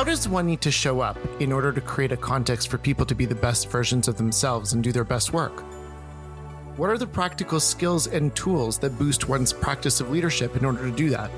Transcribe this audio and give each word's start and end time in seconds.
How 0.00 0.04
does 0.04 0.26
one 0.26 0.46
need 0.46 0.62
to 0.62 0.70
show 0.70 1.00
up 1.00 1.18
in 1.40 1.52
order 1.52 1.72
to 1.72 1.80
create 1.82 2.10
a 2.10 2.16
context 2.16 2.68
for 2.68 2.78
people 2.78 3.04
to 3.04 3.14
be 3.14 3.26
the 3.26 3.34
best 3.34 3.68
versions 3.68 4.08
of 4.08 4.16
themselves 4.16 4.72
and 4.72 4.82
do 4.82 4.92
their 4.92 5.04
best 5.04 5.34
work? 5.34 5.60
What 6.78 6.88
are 6.88 6.96
the 6.96 7.06
practical 7.06 7.60
skills 7.60 8.06
and 8.06 8.34
tools 8.34 8.78
that 8.78 8.98
boost 8.98 9.28
one's 9.28 9.52
practice 9.52 10.00
of 10.00 10.10
leadership 10.10 10.56
in 10.56 10.64
order 10.64 10.88
to 10.88 10.90
do 10.90 11.10
that? 11.10 11.30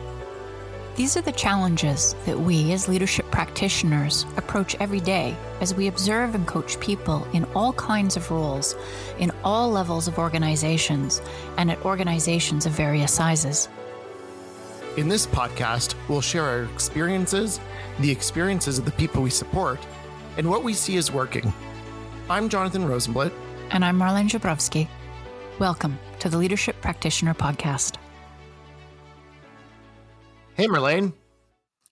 These 0.94 1.16
are 1.16 1.22
the 1.22 1.32
challenges 1.32 2.14
that 2.24 2.38
we, 2.38 2.70
as 2.70 2.86
leadership 2.86 3.28
practitioners, 3.32 4.26
approach 4.36 4.76
every 4.76 5.00
day 5.00 5.36
as 5.60 5.74
we 5.74 5.88
observe 5.88 6.36
and 6.36 6.46
coach 6.46 6.78
people 6.78 7.26
in 7.32 7.44
all 7.56 7.72
kinds 7.72 8.16
of 8.16 8.30
roles, 8.30 8.76
in 9.18 9.32
all 9.42 9.72
levels 9.72 10.06
of 10.06 10.20
organizations, 10.20 11.20
and 11.56 11.68
at 11.68 11.84
organizations 11.84 12.64
of 12.64 12.70
various 12.70 13.12
sizes. 13.12 13.68
In 14.98 15.08
this 15.08 15.26
podcast, 15.26 15.94
we'll 16.06 16.20
share 16.20 16.44
our 16.44 16.64
experiences, 16.64 17.60
the 18.00 18.10
experiences 18.10 18.78
of 18.78 18.84
the 18.84 18.90
people 18.90 19.22
we 19.22 19.30
support, 19.30 19.80
and 20.36 20.46
what 20.46 20.62
we 20.62 20.74
see 20.74 20.96
is 20.96 21.10
working. 21.10 21.50
I'm 22.28 22.50
Jonathan 22.50 22.86
Rosenblatt. 22.86 23.32
And 23.70 23.86
I'm 23.86 23.98
Marlene 23.98 24.28
Jabrowski. 24.28 24.86
Welcome 25.58 25.98
to 26.18 26.28
the 26.28 26.36
Leadership 26.36 26.78
Practitioner 26.82 27.32
Podcast. 27.32 27.96
Hey, 30.56 30.66
Marlene. 30.66 31.14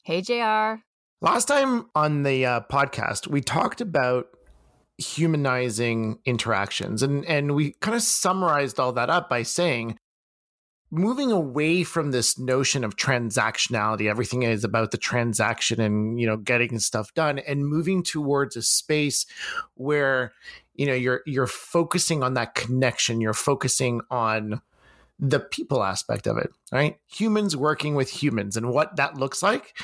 Hey, 0.04 0.20
JR. 0.20 0.82
Last 1.22 1.48
time 1.48 1.86
on 1.94 2.22
the 2.22 2.44
uh, 2.44 2.60
podcast, 2.70 3.26
we 3.28 3.40
talked 3.40 3.80
about 3.80 4.26
humanizing 4.98 6.18
interactions, 6.26 7.02
and, 7.02 7.24
and 7.24 7.54
we 7.54 7.72
kind 7.80 7.96
of 7.96 8.02
summarized 8.02 8.78
all 8.78 8.92
that 8.92 9.08
up 9.08 9.30
by 9.30 9.42
saying 9.42 9.96
moving 10.90 11.30
away 11.30 11.84
from 11.84 12.10
this 12.10 12.38
notion 12.38 12.84
of 12.84 12.96
transactionality 12.96 14.10
everything 14.10 14.42
is 14.42 14.64
about 14.64 14.90
the 14.90 14.98
transaction 14.98 15.80
and 15.80 16.20
you 16.20 16.26
know 16.26 16.36
getting 16.36 16.78
stuff 16.78 17.14
done 17.14 17.38
and 17.40 17.66
moving 17.66 18.02
towards 18.02 18.56
a 18.56 18.62
space 18.62 19.26
where 19.74 20.32
you 20.74 20.86
know 20.86 20.94
you're 20.94 21.22
you're 21.26 21.46
focusing 21.46 22.22
on 22.22 22.34
that 22.34 22.54
connection 22.54 23.20
you're 23.20 23.32
focusing 23.32 24.00
on 24.10 24.60
the 25.18 25.38
people 25.38 25.82
aspect 25.84 26.26
of 26.26 26.38
it 26.38 26.50
right? 26.72 26.98
Humans 27.08 27.56
working 27.56 27.94
with 27.94 28.22
humans 28.22 28.56
and 28.56 28.70
what 28.70 28.96
that 28.96 29.16
looks 29.16 29.42
like. 29.42 29.76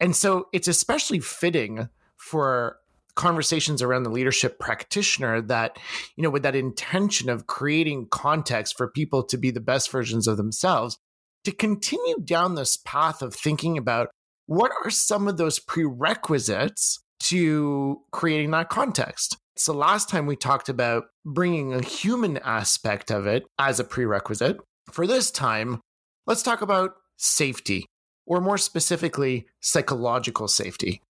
And 0.00 0.14
so 0.14 0.48
it's 0.52 0.68
especially 0.68 1.20
fitting 1.20 1.88
for 2.16 2.78
conversations 3.16 3.80
around 3.80 4.02
the 4.02 4.10
leadership 4.10 4.58
practitioner 4.58 5.40
that 5.40 5.78
you 6.16 6.22
know 6.22 6.30
with 6.30 6.42
that 6.42 6.56
intention 6.56 7.30
of 7.30 7.46
creating 7.46 8.08
context 8.10 8.76
for 8.76 8.90
people 8.90 9.22
to 9.22 9.36
be 9.36 9.50
the 9.50 9.60
best 9.60 9.90
versions 9.90 10.26
of 10.26 10.36
themselves 10.36 10.98
to 11.44 11.52
continue 11.52 12.18
down 12.24 12.54
this 12.54 12.76
path 12.76 13.22
of 13.22 13.34
thinking 13.34 13.78
about 13.78 14.08
what 14.46 14.72
are 14.82 14.90
some 14.90 15.28
of 15.28 15.36
those 15.36 15.58
prerequisites 15.58 17.00
to 17.20 18.00
creating 18.10 18.50
that 18.50 18.68
context. 18.68 19.36
So 19.56 19.72
last 19.72 20.08
time 20.08 20.26
we 20.26 20.36
talked 20.36 20.68
about 20.68 21.04
bringing 21.24 21.72
a 21.72 21.82
human 21.82 22.38
aspect 22.38 23.10
of 23.10 23.26
it 23.26 23.44
as 23.58 23.78
a 23.78 23.84
prerequisite. 23.84 24.58
For 24.90 25.06
this 25.06 25.30
time 25.30 25.80
let's 26.26 26.42
talk 26.42 26.62
about 26.62 26.92
safety 27.16 27.86
or 28.26 28.40
more 28.40 28.58
specifically 28.58 29.46
psychological 29.60 30.48
safety. 30.48 31.00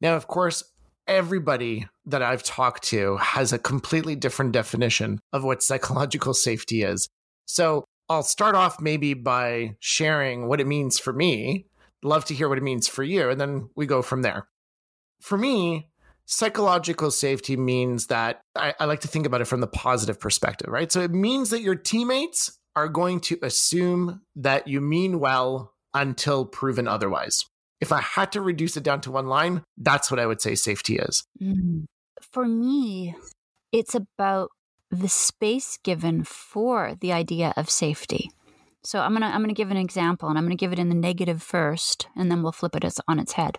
Now 0.00 0.16
of 0.16 0.26
course 0.26 0.62
everybody 1.06 1.88
that 2.06 2.22
I've 2.22 2.42
talked 2.42 2.84
to 2.84 3.16
has 3.16 3.52
a 3.52 3.58
completely 3.58 4.16
different 4.16 4.52
definition 4.52 5.20
of 5.32 5.44
what 5.44 5.62
psychological 5.62 6.34
safety 6.34 6.82
is. 6.82 7.08
So 7.46 7.84
I'll 8.08 8.22
start 8.22 8.54
off 8.54 8.80
maybe 8.80 9.14
by 9.14 9.76
sharing 9.80 10.48
what 10.48 10.60
it 10.60 10.66
means 10.66 10.98
for 10.98 11.12
me. 11.12 11.66
Love 12.02 12.24
to 12.26 12.34
hear 12.34 12.48
what 12.48 12.58
it 12.58 12.64
means 12.64 12.86
for 12.86 13.02
you. 13.02 13.30
And 13.30 13.40
then 13.40 13.70
we 13.76 13.86
go 13.86 14.02
from 14.02 14.22
there. 14.22 14.46
For 15.20 15.38
me, 15.38 15.88
psychological 16.26 17.10
safety 17.10 17.56
means 17.56 18.08
that 18.08 18.42
I, 18.54 18.74
I 18.78 18.84
like 18.84 19.00
to 19.00 19.08
think 19.08 19.26
about 19.26 19.40
it 19.40 19.46
from 19.46 19.60
the 19.60 19.66
positive 19.66 20.20
perspective, 20.20 20.68
right? 20.68 20.92
So 20.92 21.00
it 21.00 21.12
means 21.12 21.50
that 21.50 21.62
your 21.62 21.76
teammates 21.76 22.58
are 22.76 22.88
going 22.88 23.20
to 23.20 23.38
assume 23.42 24.22
that 24.36 24.68
you 24.68 24.80
mean 24.80 25.18
well 25.18 25.72
until 25.94 26.44
proven 26.44 26.88
otherwise 26.88 27.44
if 27.80 27.92
I 27.92 28.00
had 28.00 28.32
to 28.32 28.40
reduce 28.40 28.76
it 28.76 28.82
down 28.82 29.00
to 29.02 29.10
one 29.10 29.26
line, 29.26 29.62
that's 29.76 30.10
what 30.10 30.20
I 30.20 30.26
would 30.26 30.40
say 30.40 30.54
safety 30.54 30.96
is. 30.96 31.24
Mm. 31.40 31.84
For 32.32 32.46
me, 32.46 33.14
it's 33.72 33.94
about 33.94 34.50
the 34.90 35.08
space 35.08 35.78
given 35.82 36.24
for 36.24 36.96
the 37.00 37.12
idea 37.12 37.52
of 37.56 37.68
safety. 37.68 38.30
So 38.84 39.00
I'm 39.00 39.12
gonna 39.12 39.26
I'm 39.26 39.40
gonna 39.40 39.54
give 39.54 39.70
an 39.70 39.76
example, 39.76 40.28
and 40.28 40.38
I'm 40.38 40.44
gonna 40.44 40.56
give 40.56 40.72
it 40.72 40.78
in 40.78 40.88
the 40.88 40.94
negative 40.94 41.42
first, 41.42 42.08
and 42.16 42.30
then 42.30 42.42
we'll 42.42 42.52
flip 42.52 42.76
it 42.76 42.84
on 43.08 43.18
its 43.18 43.32
head. 43.32 43.58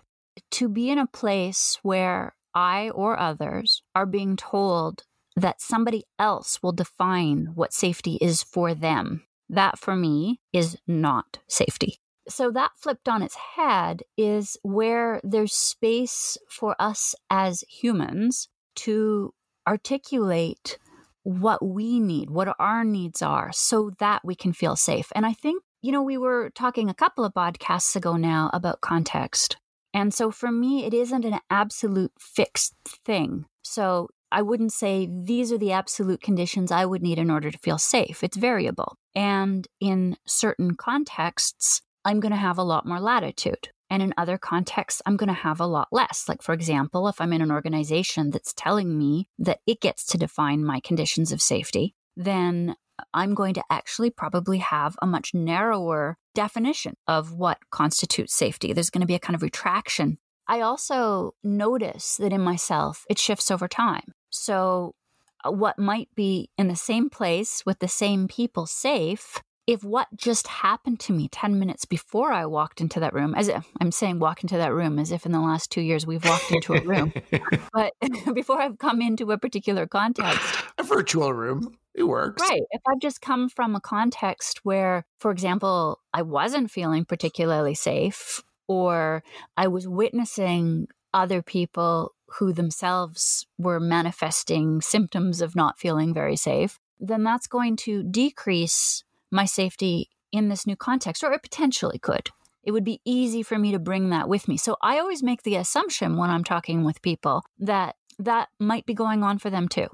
To 0.52 0.68
be 0.68 0.90
in 0.90 0.98
a 0.98 1.06
place 1.06 1.78
where 1.82 2.34
I 2.54 2.90
or 2.90 3.18
others 3.18 3.82
are 3.94 4.06
being 4.06 4.36
told 4.36 5.02
that 5.34 5.60
somebody 5.60 6.04
else 6.18 6.62
will 6.62 6.72
define 6.72 7.50
what 7.54 7.72
safety 7.72 8.18
is 8.20 8.42
for 8.42 8.74
them. 8.74 9.24
That 9.48 9.78
for 9.78 9.94
me 9.94 10.40
is 10.52 10.76
not 10.86 11.38
safety 11.48 12.00
so 12.28 12.50
that 12.50 12.72
flipped 12.76 13.08
on 13.08 13.22
its 13.22 13.36
head 13.36 14.02
is 14.16 14.56
where 14.62 15.20
there's 15.22 15.52
space 15.54 16.36
for 16.48 16.74
us 16.78 17.14
as 17.30 17.64
humans 17.68 18.48
to 18.76 19.32
articulate 19.66 20.78
what 21.22 21.64
we 21.64 21.98
need, 21.98 22.30
what 22.30 22.54
our 22.58 22.84
needs 22.84 23.22
are, 23.22 23.50
so 23.52 23.90
that 23.98 24.24
we 24.24 24.34
can 24.34 24.52
feel 24.52 24.76
safe. 24.76 25.10
And 25.14 25.26
I 25.26 25.32
think, 25.32 25.62
you 25.82 25.90
know, 25.92 26.02
we 26.02 26.18
were 26.18 26.50
talking 26.54 26.88
a 26.88 26.94
couple 26.94 27.24
of 27.24 27.34
podcasts 27.34 27.96
ago 27.96 28.16
now 28.16 28.50
about 28.52 28.80
context. 28.80 29.56
And 29.92 30.12
so 30.12 30.30
for 30.30 30.52
me, 30.52 30.84
it 30.84 30.94
isn't 30.94 31.24
an 31.24 31.40
absolute 31.50 32.12
fixed 32.18 32.74
thing. 32.84 33.46
So 33.62 34.08
I 34.30 34.42
wouldn't 34.42 34.72
say 34.72 35.08
these 35.10 35.50
are 35.52 35.58
the 35.58 35.72
absolute 35.72 36.20
conditions 36.20 36.70
I 36.70 36.84
would 36.84 37.02
need 37.02 37.18
in 37.18 37.30
order 37.30 37.50
to 37.50 37.58
feel 37.58 37.78
safe. 37.78 38.22
It's 38.22 38.36
variable. 38.36 38.96
And 39.14 39.66
in 39.80 40.16
certain 40.26 40.74
contexts, 40.74 41.82
I'm 42.06 42.20
going 42.20 42.32
to 42.32 42.38
have 42.38 42.56
a 42.56 42.62
lot 42.62 42.86
more 42.86 43.00
latitude. 43.00 43.68
And 43.90 44.00
in 44.00 44.14
other 44.16 44.38
contexts, 44.38 45.02
I'm 45.04 45.16
going 45.16 45.28
to 45.28 45.34
have 45.34 45.58
a 45.58 45.66
lot 45.66 45.88
less. 45.90 46.28
Like, 46.28 46.40
for 46.40 46.52
example, 46.52 47.08
if 47.08 47.20
I'm 47.20 47.32
in 47.32 47.42
an 47.42 47.50
organization 47.50 48.30
that's 48.30 48.54
telling 48.54 48.96
me 48.96 49.28
that 49.40 49.58
it 49.66 49.80
gets 49.80 50.06
to 50.06 50.18
define 50.18 50.64
my 50.64 50.78
conditions 50.78 51.32
of 51.32 51.42
safety, 51.42 51.96
then 52.16 52.76
I'm 53.12 53.34
going 53.34 53.54
to 53.54 53.64
actually 53.70 54.10
probably 54.10 54.58
have 54.58 54.96
a 55.02 55.06
much 55.06 55.34
narrower 55.34 56.16
definition 56.32 56.94
of 57.08 57.32
what 57.32 57.58
constitutes 57.70 58.34
safety. 58.34 58.72
There's 58.72 58.90
going 58.90 59.00
to 59.00 59.06
be 59.06 59.16
a 59.16 59.20
kind 59.20 59.34
of 59.34 59.42
retraction. 59.42 60.18
I 60.46 60.60
also 60.60 61.34
notice 61.42 62.16
that 62.18 62.32
in 62.32 62.40
myself, 62.40 63.04
it 63.10 63.18
shifts 63.18 63.50
over 63.50 63.66
time. 63.66 64.12
So, 64.30 64.94
uh, 65.44 65.50
what 65.50 65.76
might 65.76 66.08
be 66.14 66.50
in 66.56 66.68
the 66.68 66.76
same 66.76 67.10
place 67.10 67.64
with 67.66 67.80
the 67.80 67.88
same 67.88 68.28
people 68.28 68.66
safe 68.66 69.42
if 69.66 69.82
what 69.82 70.06
just 70.14 70.46
happened 70.46 71.00
to 71.00 71.12
me 71.12 71.28
10 71.28 71.58
minutes 71.58 71.84
before 71.84 72.32
I 72.32 72.46
walked 72.46 72.80
into 72.80 73.00
that 73.00 73.12
room, 73.12 73.34
as 73.34 73.48
if, 73.48 73.66
I'm 73.80 73.90
saying 73.90 74.20
walk 74.20 74.44
into 74.44 74.56
that 74.56 74.72
room 74.72 74.98
as 74.98 75.10
if 75.10 75.26
in 75.26 75.32
the 75.32 75.40
last 75.40 75.70
two 75.70 75.80
years 75.80 76.06
we've 76.06 76.24
walked 76.24 76.52
into 76.52 76.74
a 76.74 76.80
room, 76.82 77.12
but 77.72 77.92
before 78.34 78.60
I've 78.60 78.78
come 78.78 79.02
into 79.02 79.32
a 79.32 79.38
particular 79.38 79.86
context, 79.86 80.40
a 80.78 80.84
virtual 80.84 81.32
room, 81.32 81.76
it 81.94 82.04
works. 82.04 82.42
Right. 82.42 82.62
If 82.70 82.82
I've 82.86 83.00
just 83.00 83.20
come 83.20 83.48
from 83.48 83.74
a 83.74 83.80
context 83.80 84.60
where, 84.62 85.04
for 85.18 85.30
example, 85.32 86.00
I 86.14 86.22
wasn't 86.22 86.70
feeling 86.70 87.04
particularly 87.04 87.74
safe, 87.74 88.42
or 88.68 89.24
I 89.56 89.66
was 89.66 89.88
witnessing 89.88 90.86
other 91.12 91.42
people 91.42 92.12
who 92.38 92.52
themselves 92.52 93.46
were 93.58 93.80
manifesting 93.80 94.80
symptoms 94.80 95.40
of 95.40 95.56
not 95.56 95.78
feeling 95.78 96.12
very 96.12 96.36
safe, 96.36 96.78
then 97.00 97.24
that's 97.24 97.46
going 97.46 97.76
to 97.76 98.02
decrease 98.02 99.04
my 99.30 99.44
safety 99.44 100.10
in 100.32 100.48
this 100.48 100.66
new 100.66 100.76
context, 100.76 101.24
or 101.24 101.32
it 101.32 101.42
potentially 101.42 101.98
could. 101.98 102.30
It 102.62 102.72
would 102.72 102.84
be 102.84 103.00
easy 103.04 103.42
for 103.42 103.58
me 103.58 103.72
to 103.72 103.78
bring 103.78 104.10
that 104.10 104.28
with 104.28 104.48
me. 104.48 104.56
So 104.56 104.76
I 104.82 104.98
always 104.98 105.22
make 105.22 105.42
the 105.42 105.56
assumption 105.56 106.16
when 106.16 106.30
I'm 106.30 106.44
talking 106.44 106.84
with 106.84 107.00
people 107.00 107.44
that 107.60 107.96
that 108.18 108.48
might 108.58 108.86
be 108.86 108.94
going 108.94 109.22
on 109.22 109.38
for 109.38 109.50
them 109.50 109.68
too. 109.68 109.86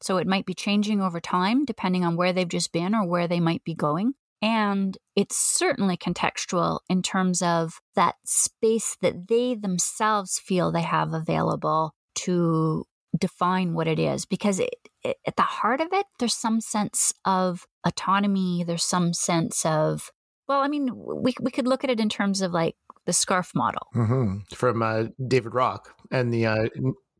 So 0.00 0.18
it 0.18 0.26
might 0.26 0.46
be 0.46 0.54
changing 0.54 1.00
over 1.00 1.20
time 1.20 1.64
depending 1.64 2.04
on 2.04 2.16
where 2.16 2.32
they've 2.32 2.48
just 2.48 2.72
been 2.72 2.94
or 2.94 3.06
where 3.06 3.26
they 3.26 3.40
might 3.40 3.64
be 3.64 3.74
going. 3.74 4.14
And 4.40 4.98
it's 5.14 5.36
certainly 5.36 5.96
contextual 5.96 6.80
in 6.88 7.02
terms 7.02 7.42
of 7.42 7.80
that 7.94 8.16
space 8.24 8.96
that 9.00 9.28
they 9.28 9.54
themselves 9.54 10.40
feel 10.40 10.72
they 10.72 10.82
have 10.82 11.12
available 11.12 11.94
to 12.14 12.84
define 13.18 13.74
what 13.74 13.86
it 13.86 13.98
is 13.98 14.24
because 14.24 14.58
it, 14.58 14.74
it, 15.02 15.16
at 15.26 15.36
the 15.36 15.42
heart 15.42 15.80
of 15.80 15.88
it 15.92 16.06
there's 16.18 16.34
some 16.34 16.60
sense 16.60 17.12
of 17.24 17.66
autonomy 17.86 18.64
there's 18.66 18.84
some 18.84 19.12
sense 19.12 19.66
of 19.66 20.10
well 20.48 20.60
i 20.60 20.68
mean 20.68 20.90
we, 20.94 21.34
we 21.40 21.50
could 21.50 21.66
look 21.66 21.84
at 21.84 21.90
it 21.90 22.00
in 22.00 22.08
terms 22.08 22.40
of 22.40 22.52
like 22.52 22.74
the 23.04 23.12
scarf 23.12 23.52
model 23.54 23.88
mm-hmm. 23.94 24.38
from 24.54 24.82
uh, 24.82 25.04
david 25.26 25.54
rock 25.54 25.94
and 26.10 26.32
the 26.32 26.46
uh, 26.46 26.66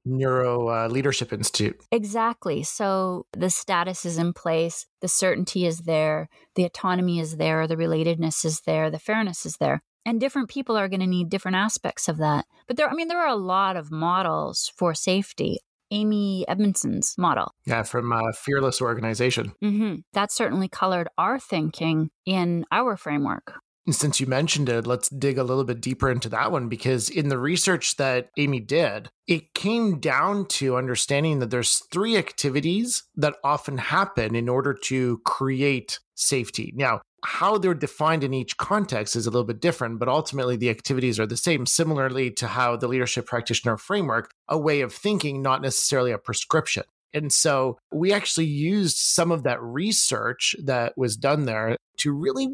neuro 0.05 0.69
uh, 0.69 0.89
leadership 0.89 1.33
institute 1.33 1.77
exactly 1.93 2.62
so 2.62 3.27
the 3.33 3.50
status 3.50 4.06
is 4.06 4.17
in 4.17 4.33
place 4.33 4.87
the 5.00 5.09
certainty 5.09 5.67
is 5.67 5.81
there 5.81 6.29
the 6.55 6.65
autonomy 6.65 7.21
is 7.21 7.37
there 7.37 7.67
the 7.67 7.77
relatedness 7.77 8.44
is 8.44 8.62
there 8.62 8.91
the 8.91 8.99
fairness 8.99 9.44
is 9.44 9.56
there 9.59 9.83
And 10.05 10.21
different 10.21 10.49
people 10.49 10.77
are 10.77 10.89
going 10.89 11.00
to 11.00 11.06
need 11.06 11.31
different 11.31 11.56
aspects 11.56 12.09
of 12.09 12.19
that. 12.19 12.47
But 12.67 12.77
there, 12.77 12.89
I 12.89 12.94
mean, 12.94 13.09
there 13.09 13.21
are 13.21 13.29
a 13.29 13.37
lot 13.37 13.77
of 13.77 13.93
models 13.93 14.73
for 14.77 14.94
safety. 14.94 15.61
Amy 15.93 16.44
Edmondson's 16.49 17.15
model. 17.17 17.53
Yeah, 17.67 17.85
from 17.85 18.12
uh, 18.12 18.33
Fearless 18.33 18.81
Organization. 18.81 19.53
Mm-hmm. 19.62 19.97
That 20.15 20.33
certainly 20.33 20.69
colored 20.69 21.09
our 21.19 21.39
thinking 21.39 22.11
in 22.27 22.65
our 22.73 22.97
framework. 22.97 23.53
And 23.85 23.94
since 23.94 24.21
you 24.21 24.27
mentioned 24.27 24.69
it, 24.69 24.87
let's 24.87 25.09
dig 25.09 25.39
a 25.39 25.44
little 25.44 25.65
bit 25.65 25.81
deeper 25.81 26.09
into 26.09 26.29
that 26.29 26.53
one 26.53 26.69
because 26.69 27.11
in 27.11 27.29
the 27.29 27.39
research 27.39 27.97
that 27.97 28.29
Amy 28.37 28.61
did, 28.61 29.11
it 29.27 29.55
came 29.55 29.99
down 29.99 30.47
to 30.47 30.77
understanding 30.77 31.41
that 31.41 31.50
there's 31.50 31.83
three 31.91 32.17
activities 32.17 33.03
that 33.17 33.37
often 33.43 33.79
happen 33.79 34.37
in 34.37 34.49
order 34.49 34.73
to 34.85 35.21
create 35.25 35.99
safety. 36.15 36.73
Now, 36.77 37.00
how 37.24 37.58
they're 37.58 37.74
defined 37.74 38.24
in 38.24 38.34
each 38.34 38.56
context 38.56 39.14
is 39.16 39.26
a 39.26 39.30
little 39.30 39.44
bit 39.44 39.60
different, 39.60 39.98
but 39.98 40.08
ultimately 40.08 40.56
the 40.56 40.70
activities 40.70 41.20
are 41.20 41.26
the 41.26 41.36
same, 41.36 41.66
similarly 41.66 42.30
to 42.32 42.48
how 42.48 42.76
the 42.76 42.88
leadership 42.88 43.26
practitioner 43.26 43.76
framework, 43.76 44.32
a 44.48 44.58
way 44.58 44.80
of 44.80 44.92
thinking, 44.92 45.42
not 45.42 45.62
necessarily 45.62 46.10
a 46.10 46.19
prescription. 46.19 46.84
And 47.14 47.32
so 47.32 47.78
we 47.92 48.12
actually 48.12 48.46
used 48.46 48.96
some 48.96 49.30
of 49.30 49.42
that 49.44 49.62
research 49.62 50.56
that 50.64 50.94
was 50.96 51.16
done 51.16 51.44
there 51.44 51.76
to 51.98 52.12
really 52.12 52.48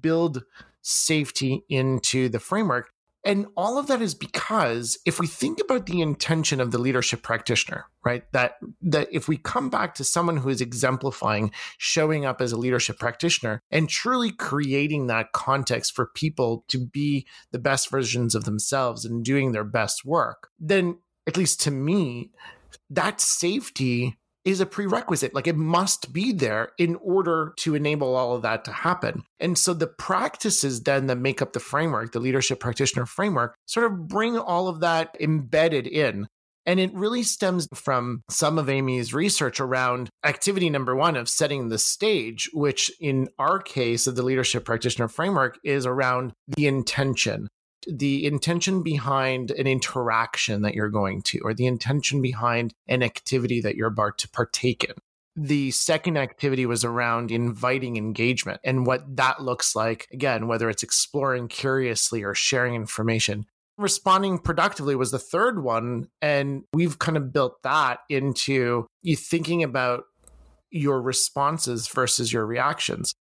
build 0.00 0.42
safety 0.82 1.64
into 1.68 2.28
the 2.28 2.40
framework. 2.40 2.90
And 3.24 3.46
all 3.56 3.78
of 3.78 3.86
that 3.88 4.00
is 4.00 4.14
because 4.14 4.98
if 5.04 5.20
we 5.20 5.26
think 5.26 5.60
about 5.60 5.86
the 5.86 6.00
intention 6.00 6.60
of 6.60 6.70
the 6.70 6.78
leadership 6.78 7.22
practitioner, 7.22 7.84
right? 8.04 8.24
That 8.32 8.54
that 8.80 9.08
if 9.12 9.28
we 9.28 9.36
come 9.36 9.68
back 9.68 9.94
to 9.96 10.04
someone 10.04 10.38
who 10.38 10.48
is 10.48 10.60
exemplifying 10.60 11.50
showing 11.76 12.24
up 12.24 12.40
as 12.40 12.52
a 12.52 12.56
leadership 12.56 12.98
practitioner 12.98 13.60
and 13.70 13.88
truly 13.88 14.30
creating 14.30 15.06
that 15.08 15.32
context 15.32 15.94
for 15.94 16.06
people 16.14 16.64
to 16.68 16.78
be 16.78 17.26
the 17.50 17.58
best 17.58 17.90
versions 17.90 18.34
of 18.34 18.44
themselves 18.44 19.04
and 19.04 19.24
doing 19.24 19.52
their 19.52 19.64
best 19.64 20.04
work, 20.04 20.48
then 20.58 20.98
at 21.26 21.36
least 21.36 21.60
to 21.60 21.70
me, 21.70 22.30
that 22.88 23.20
safety 23.20 24.16
is 24.44 24.60
a 24.60 24.66
prerequisite. 24.66 25.34
Like 25.34 25.46
it 25.46 25.56
must 25.56 26.12
be 26.12 26.32
there 26.32 26.70
in 26.78 26.96
order 26.96 27.52
to 27.58 27.74
enable 27.74 28.16
all 28.16 28.34
of 28.34 28.42
that 28.42 28.64
to 28.64 28.72
happen. 28.72 29.22
And 29.38 29.56
so 29.56 29.74
the 29.74 29.86
practices 29.86 30.82
then 30.82 31.06
that 31.06 31.16
make 31.16 31.42
up 31.42 31.52
the 31.52 31.60
framework, 31.60 32.12
the 32.12 32.20
leadership 32.20 32.60
practitioner 32.60 33.06
framework, 33.06 33.54
sort 33.66 33.86
of 33.86 34.08
bring 34.08 34.38
all 34.38 34.68
of 34.68 34.80
that 34.80 35.16
embedded 35.20 35.86
in. 35.86 36.26
And 36.66 36.78
it 36.78 36.92
really 36.94 37.22
stems 37.22 37.66
from 37.74 38.22
some 38.30 38.58
of 38.58 38.68
Amy's 38.68 39.14
research 39.14 39.60
around 39.60 40.10
activity 40.24 40.68
number 40.68 40.94
one 40.94 41.16
of 41.16 41.28
setting 41.28 41.68
the 41.68 41.78
stage, 41.78 42.50
which 42.52 42.90
in 43.00 43.28
our 43.38 43.58
case 43.58 44.06
of 44.06 44.14
the 44.14 44.22
leadership 44.22 44.64
practitioner 44.64 45.08
framework 45.08 45.58
is 45.64 45.86
around 45.86 46.32
the 46.46 46.66
intention 46.66 47.48
the 47.86 48.26
intention 48.26 48.82
behind 48.82 49.50
an 49.50 49.66
interaction 49.66 50.62
that 50.62 50.74
you're 50.74 50.88
going 50.88 51.22
to, 51.22 51.40
or 51.40 51.54
the 51.54 51.66
intention 51.66 52.20
behind 52.20 52.74
an 52.88 53.02
activity 53.02 53.60
that 53.60 53.76
you're 53.76 53.88
about 53.88 54.18
to 54.18 54.28
partake 54.28 54.84
in. 54.84 54.94
The 55.36 55.70
second 55.70 56.18
activity 56.18 56.66
was 56.66 56.84
around 56.84 57.30
inviting 57.30 57.96
engagement 57.96 58.60
and 58.64 58.86
what 58.86 59.16
that 59.16 59.42
looks 59.42 59.76
like. 59.76 60.08
Again, 60.12 60.48
whether 60.48 60.68
it's 60.68 60.82
exploring 60.82 61.48
curiously 61.48 62.22
or 62.22 62.34
sharing 62.34 62.74
information. 62.74 63.46
Responding 63.78 64.38
productively 64.38 64.94
was 64.94 65.12
the 65.12 65.18
third 65.18 65.62
one. 65.62 66.08
And 66.20 66.64
we've 66.74 66.98
kind 66.98 67.16
of 67.16 67.32
built 67.32 67.62
that 67.62 68.00
into 68.10 68.86
you 69.02 69.16
thinking 69.16 69.62
about 69.62 70.04
your 70.70 71.00
responses 71.00 71.88
versus 71.88 72.32
your 72.32 72.44
reactions. 72.44 73.14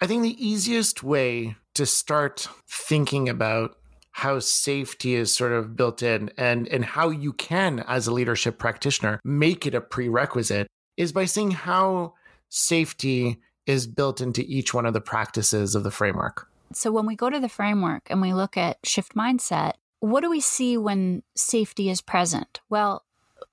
I 0.00 0.06
think 0.06 0.22
the 0.22 0.46
easiest 0.46 1.02
way 1.02 1.56
to 1.74 1.86
start 1.86 2.48
thinking 2.68 3.28
about 3.28 3.76
how 4.14 4.38
safety 4.38 5.16
is 5.16 5.34
sort 5.34 5.50
of 5.50 5.74
built 5.74 6.00
in 6.00 6.30
and 6.38 6.68
and 6.68 6.84
how 6.84 7.10
you 7.10 7.32
can 7.32 7.80
as 7.80 8.06
a 8.06 8.12
leadership 8.12 8.58
practitioner 8.58 9.20
make 9.24 9.66
it 9.66 9.74
a 9.74 9.80
prerequisite 9.80 10.68
is 10.96 11.10
by 11.10 11.24
seeing 11.24 11.50
how 11.50 12.14
safety 12.48 13.40
is 13.66 13.88
built 13.88 14.20
into 14.20 14.44
each 14.46 14.72
one 14.72 14.86
of 14.86 14.92
the 14.92 15.00
practices 15.00 15.74
of 15.74 15.82
the 15.82 15.90
framework. 15.90 16.48
So 16.72 16.92
when 16.92 17.06
we 17.06 17.16
go 17.16 17.28
to 17.28 17.40
the 17.40 17.48
framework 17.48 18.02
and 18.08 18.20
we 18.20 18.32
look 18.32 18.56
at 18.56 18.78
shift 18.84 19.16
mindset, 19.16 19.72
what 19.98 20.20
do 20.20 20.30
we 20.30 20.40
see 20.40 20.76
when 20.76 21.24
safety 21.34 21.90
is 21.90 22.00
present? 22.00 22.60
Well, 22.70 23.04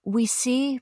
we 0.05 0.27
see 0.27 0.79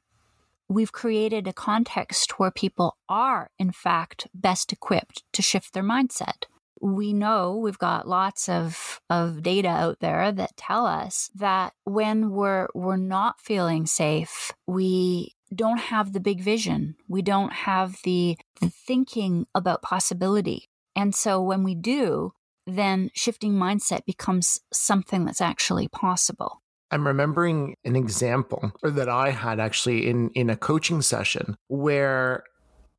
we've 0.68 0.92
created 0.92 1.48
a 1.48 1.54
context 1.54 2.38
where 2.38 2.52
people 2.52 2.98
are, 3.08 3.50
in 3.58 3.72
fact, 3.72 4.28
best 4.34 4.74
equipped 4.74 5.24
to 5.32 5.42
shift 5.42 5.74
their 5.74 5.84
mindset 5.84 6.44
we 6.82 7.14
know 7.14 7.58
we've 7.58 7.78
got 7.78 8.08
lots 8.08 8.50
of, 8.50 9.02
of 9.10 9.44
data 9.44 9.68
out 9.68 10.00
there 10.00 10.32
that 10.32 10.58
tell 10.58 10.86
us 10.86 11.30
that 11.36 11.74
when 11.84 12.32
we're 12.32 12.68
we're 12.74 12.98
not 12.98 13.42
feeling 13.42 13.86
safe, 13.86 14.52
we 14.68 15.36
don't 15.54 15.80
have 15.80 16.14
the 16.14 16.20
big 16.20 16.42
vision. 16.42 16.96
We 17.08 17.22
don't 17.22 17.52
have 17.52 17.98
the, 18.04 18.38
the 18.62 18.70
thinking 18.70 19.48
about 19.56 19.82
possibility. 19.82 20.70
And 20.96 21.16
so 21.16 21.42
when 21.42 21.64
we 21.64 21.76
do, 21.76 22.34
then 22.68 23.10
shifting 23.14 23.54
mindset 23.54 24.06
becomes 24.06 24.60
something 24.72 25.26
that's 25.26 25.42
actually 25.42 25.88
possible. 25.88 26.62
I'm 26.92 27.06
remembering 27.06 27.76
an 27.86 27.96
example 27.96 28.72
that 28.84 29.10
I 29.10 29.30
had 29.30 29.60
actually 29.60 30.10
in 30.10 30.30
in 30.32 30.50
a 30.50 30.56
coaching 30.56 31.02
session 31.02 31.56
where 31.68 32.44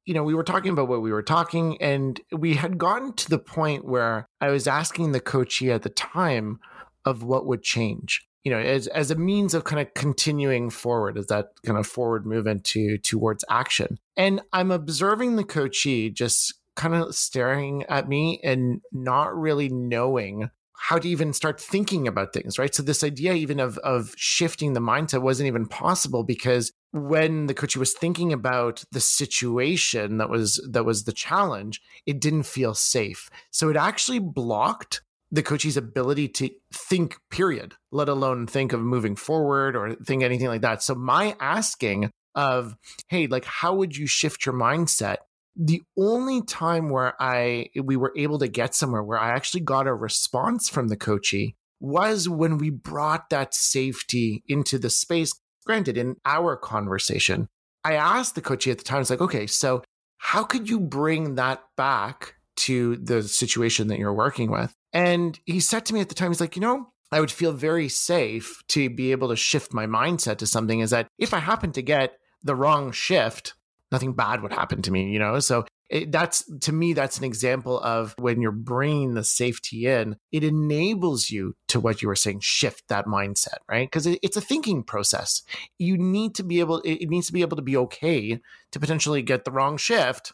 you 0.05 0.15
know, 0.15 0.23
we 0.23 0.35
were 0.35 0.45
talking 0.45 0.73
about 0.73 0.89
what 0.89 1.03
we 1.03 1.13
were 1.13 1.23
talking, 1.23 1.81
and 1.81 2.21
we 2.33 2.55
had 2.55 2.79
gotten 2.79 3.13
to 3.15 3.29
the 3.29 3.39
point 3.39 3.85
where 3.85 4.27
I 4.41 4.49
was 4.51 4.67
asking 4.67 5.13
the 5.13 5.21
coachee 5.21 5.71
at 5.71 5.83
the 5.83 5.91
time 5.91 6.59
of 7.05 7.23
what 7.23 7.47
would 7.47 7.63
change. 7.63 8.27
You 8.45 8.51
know, 8.53 8.59
as 8.59 8.87
as 8.89 9.11
a 9.11 9.17
means 9.17 9.53
of 9.53 9.65
kind 9.65 9.81
of 9.81 9.93
continuing 9.95 10.71
forward, 10.71 11.19
as 11.19 11.27
that 11.27 11.49
kind 11.65 11.79
of 11.79 11.87
forward 11.87 12.25
movement 12.25 12.65
to 12.65 12.97
towards 12.99 13.45
action. 13.51 13.99
And 14.17 14.41
I'm 14.53 14.71
observing 14.71 15.37
the 15.37 15.45
coachee 15.45 16.11
just 16.11 16.55
kind 16.77 16.95
of 16.95 17.15
staring 17.15 17.83
at 17.85 18.09
me 18.09 18.41
and 18.43 18.81
not 18.93 19.37
really 19.37 19.69
knowing 19.69 20.49
how 20.73 20.99
to 20.99 21.07
even 21.07 21.35
start 21.35 21.61
thinking 21.61 22.09
about 22.09 22.33
things, 22.33 22.59
right? 22.59 22.75
So 22.75 22.83
this 22.83 23.05
idea 23.05 23.35
even 23.35 23.61
of 23.61 23.77
of 23.79 24.15
shifting 24.17 24.73
the 24.73 24.81
mindset 24.81 25.21
wasn't 25.21 25.49
even 25.49 25.67
possible 25.67 26.25
because 26.25 26.73
when 26.93 27.47
the 27.47 27.55
coach 27.55 27.77
was 27.77 27.93
thinking 27.93 28.33
about 28.33 28.85
the 28.93 29.01
situation 29.01 30.19
that 30.19 30.29
was 30.29 30.67
that 30.71 30.85
was 30.85 31.05
the 31.05 31.13
challenge, 31.13 31.81
it 32.07 32.21
didn't 32.21 32.45
feel 32.45 32.75
safe. 32.75 33.31
So 33.51 33.69
it 33.69 33.77
actually 33.77 34.19
blocked 34.19 35.03
the 35.33 35.43
coach's 35.43 35.77
ability 35.77 36.27
to 36.27 36.51
think 36.75 37.17
period 37.31 37.75
let 37.93 38.09
alone 38.09 38.49
think 38.49 38.73
of 38.73 38.81
moving 38.81 39.15
forward 39.15 39.77
or 39.77 39.95
think 39.95 40.25
anything 40.25 40.49
like 40.49 40.63
that 40.63 40.83
so 40.83 40.93
my 40.93 41.37
asking 41.39 42.11
of 42.35 42.75
hey 43.09 43.29
like 43.29 43.45
how 43.45 43.73
would 43.73 43.97
you 43.97 44.09
shift 44.09 44.45
your 44.45 44.55
mindset 44.57 45.19
the 45.57 45.83
only 45.99 46.43
time 46.43 46.91
where 46.91 47.15
I 47.21 47.69
we 47.83 47.97
were 47.97 48.13
able 48.17 48.39
to 48.39 48.49
get 48.49 48.75
somewhere 48.75 49.03
where 49.03 49.19
I 49.19 49.31
actually 49.31 49.61
got 49.61 49.87
a 49.87 49.95
response 49.95 50.69
from 50.69 50.89
the 50.89 50.97
coachee 50.97 51.55
was 51.81 52.29
when 52.29 52.59
we 52.59 52.71
brought 52.71 53.31
that 53.31 53.55
safety 53.55 54.45
into 54.47 54.79
the 54.79 54.91
space. 54.91 55.33
Granted, 55.71 55.97
in 55.97 56.17
our 56.27 56.57
conversation, 56.57 57.47
I 57.85 57.93
asked 57.93 58.35
the 58.35 58.41
coachee 58.41 58.73
at 58.73 58.79
the 58.79 58.83
time, 58.83 59.03
it's 59.03 59.11
like, 59.11 59.21
okay, 59.21 59.47
so 59.47 59.85
how 60.19 60.43
could 60.43 60.69
you 60.69 60.81
bring 60.81 61.37
that 61.37 61.63
back 61.77 62.35
to 62.57 62.97
the 62.97 63.23
situation 63.23 63.87
that 63.87 64.01
you're 64.01 64.13
working 64.13 64.51
with? 64.51 64.73
And 64.93 65.39
he 65.47 65.61
said 65.61 65.87
to 65.87 65.95
me 65.95 66.01
at 66.01 66.09
the 66.09 66.17
time, 66.17 66.33
he's 66.33 66.41
like, 66.41 66.57
you 66.57 66.61
know, 66.61 66.89
I 67.13 67.21
would 67.21 67.31
feel 67.31 67.53
very 67.53 67.89
safe 67.89 68.65
to 68.71 68.91
be 68.91 69.13
able 69.13 69.29
to 69.29 69.37
shift 69.37 69.73
my 69.73 69.87
mindset 69.87 70.39
to 70.39 70.47
something 70.49 70.81
is 70.81 70.91
that 70.91 71.07
if 71.19 71.33
I 71.33 71.39
happen 71.39 71.71
to 71.75 71.83
get 71.83 72.19
the 72.43 72.57
wrong 72.57 72.91
shift, 72.91 73.55
nothing 73.93 74.13
bad 74.13 74.43
would 74.43 74.53
happen 74.53 74.83
to 74.83 74.91
me, 74.91 75.13
you 75.13 75.21
know? 75.21 75.39
So 75.39 75.67
it, 75.91 76.13
that's 76.13 76.45
to 76.61 76.73
me, 76.73 76.93
that's 76.93 77.19
an 77.19 77.25
example 77.25 77.81
of 77.81 78.15
when 78.17 78.41
you're 78.41 78.53
bringing 78.53 79.15
the 79.15 79.25
safety 79.25 79.87
in, 79.87 80.17
it 80.31 80.45
enables 80.45 81.31
you 81.31 81.57
to 81.67 81.81
what 81.81 82.01
you 82.01 82.07
were 82.07 82.17
saying, 82.17 82.41
shift 82.41 82.85
that 82.89 83.07
mindset, 83.07 83.59
right? 83.69 83.89
Because 83.89 84.07
it, 84.07 84.21
it's 84.23 84.37
a 84.37 84.41
thinking 84.41 84.85
process. 84.85 85.43
You 85.79 85.99
need 85.99 86.37
to 86.37 86.45
be 86.45 86.61
able, 86.61 86.79
it, 86.83 87.03
it 87.03 87.11
needs 87.11 87.27
to 87.27 87.33
be 87.33 87.41
able 87.41 87.57
to 87.57 87.63
be 87.63 87.77
okay 87.77 88.41
to 88.71 88.81
potentially 88.81 89.21
get 89.21 89.45
the 89.45 89.51
wrong 89.51 89.77
shift 89.77 90.33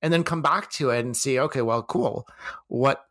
and 0.00 0.12
then 0.12 0.24
come 0.24 0.40
back 0.40 0.70
to 0.72 0.90
it 0.90 1.04
and 1.04 1.14
see, 1.14 1.38
okay, 1.38 1.60
well, 1.60 1.82
cool. 1.82 2.26
What 2.68 3.04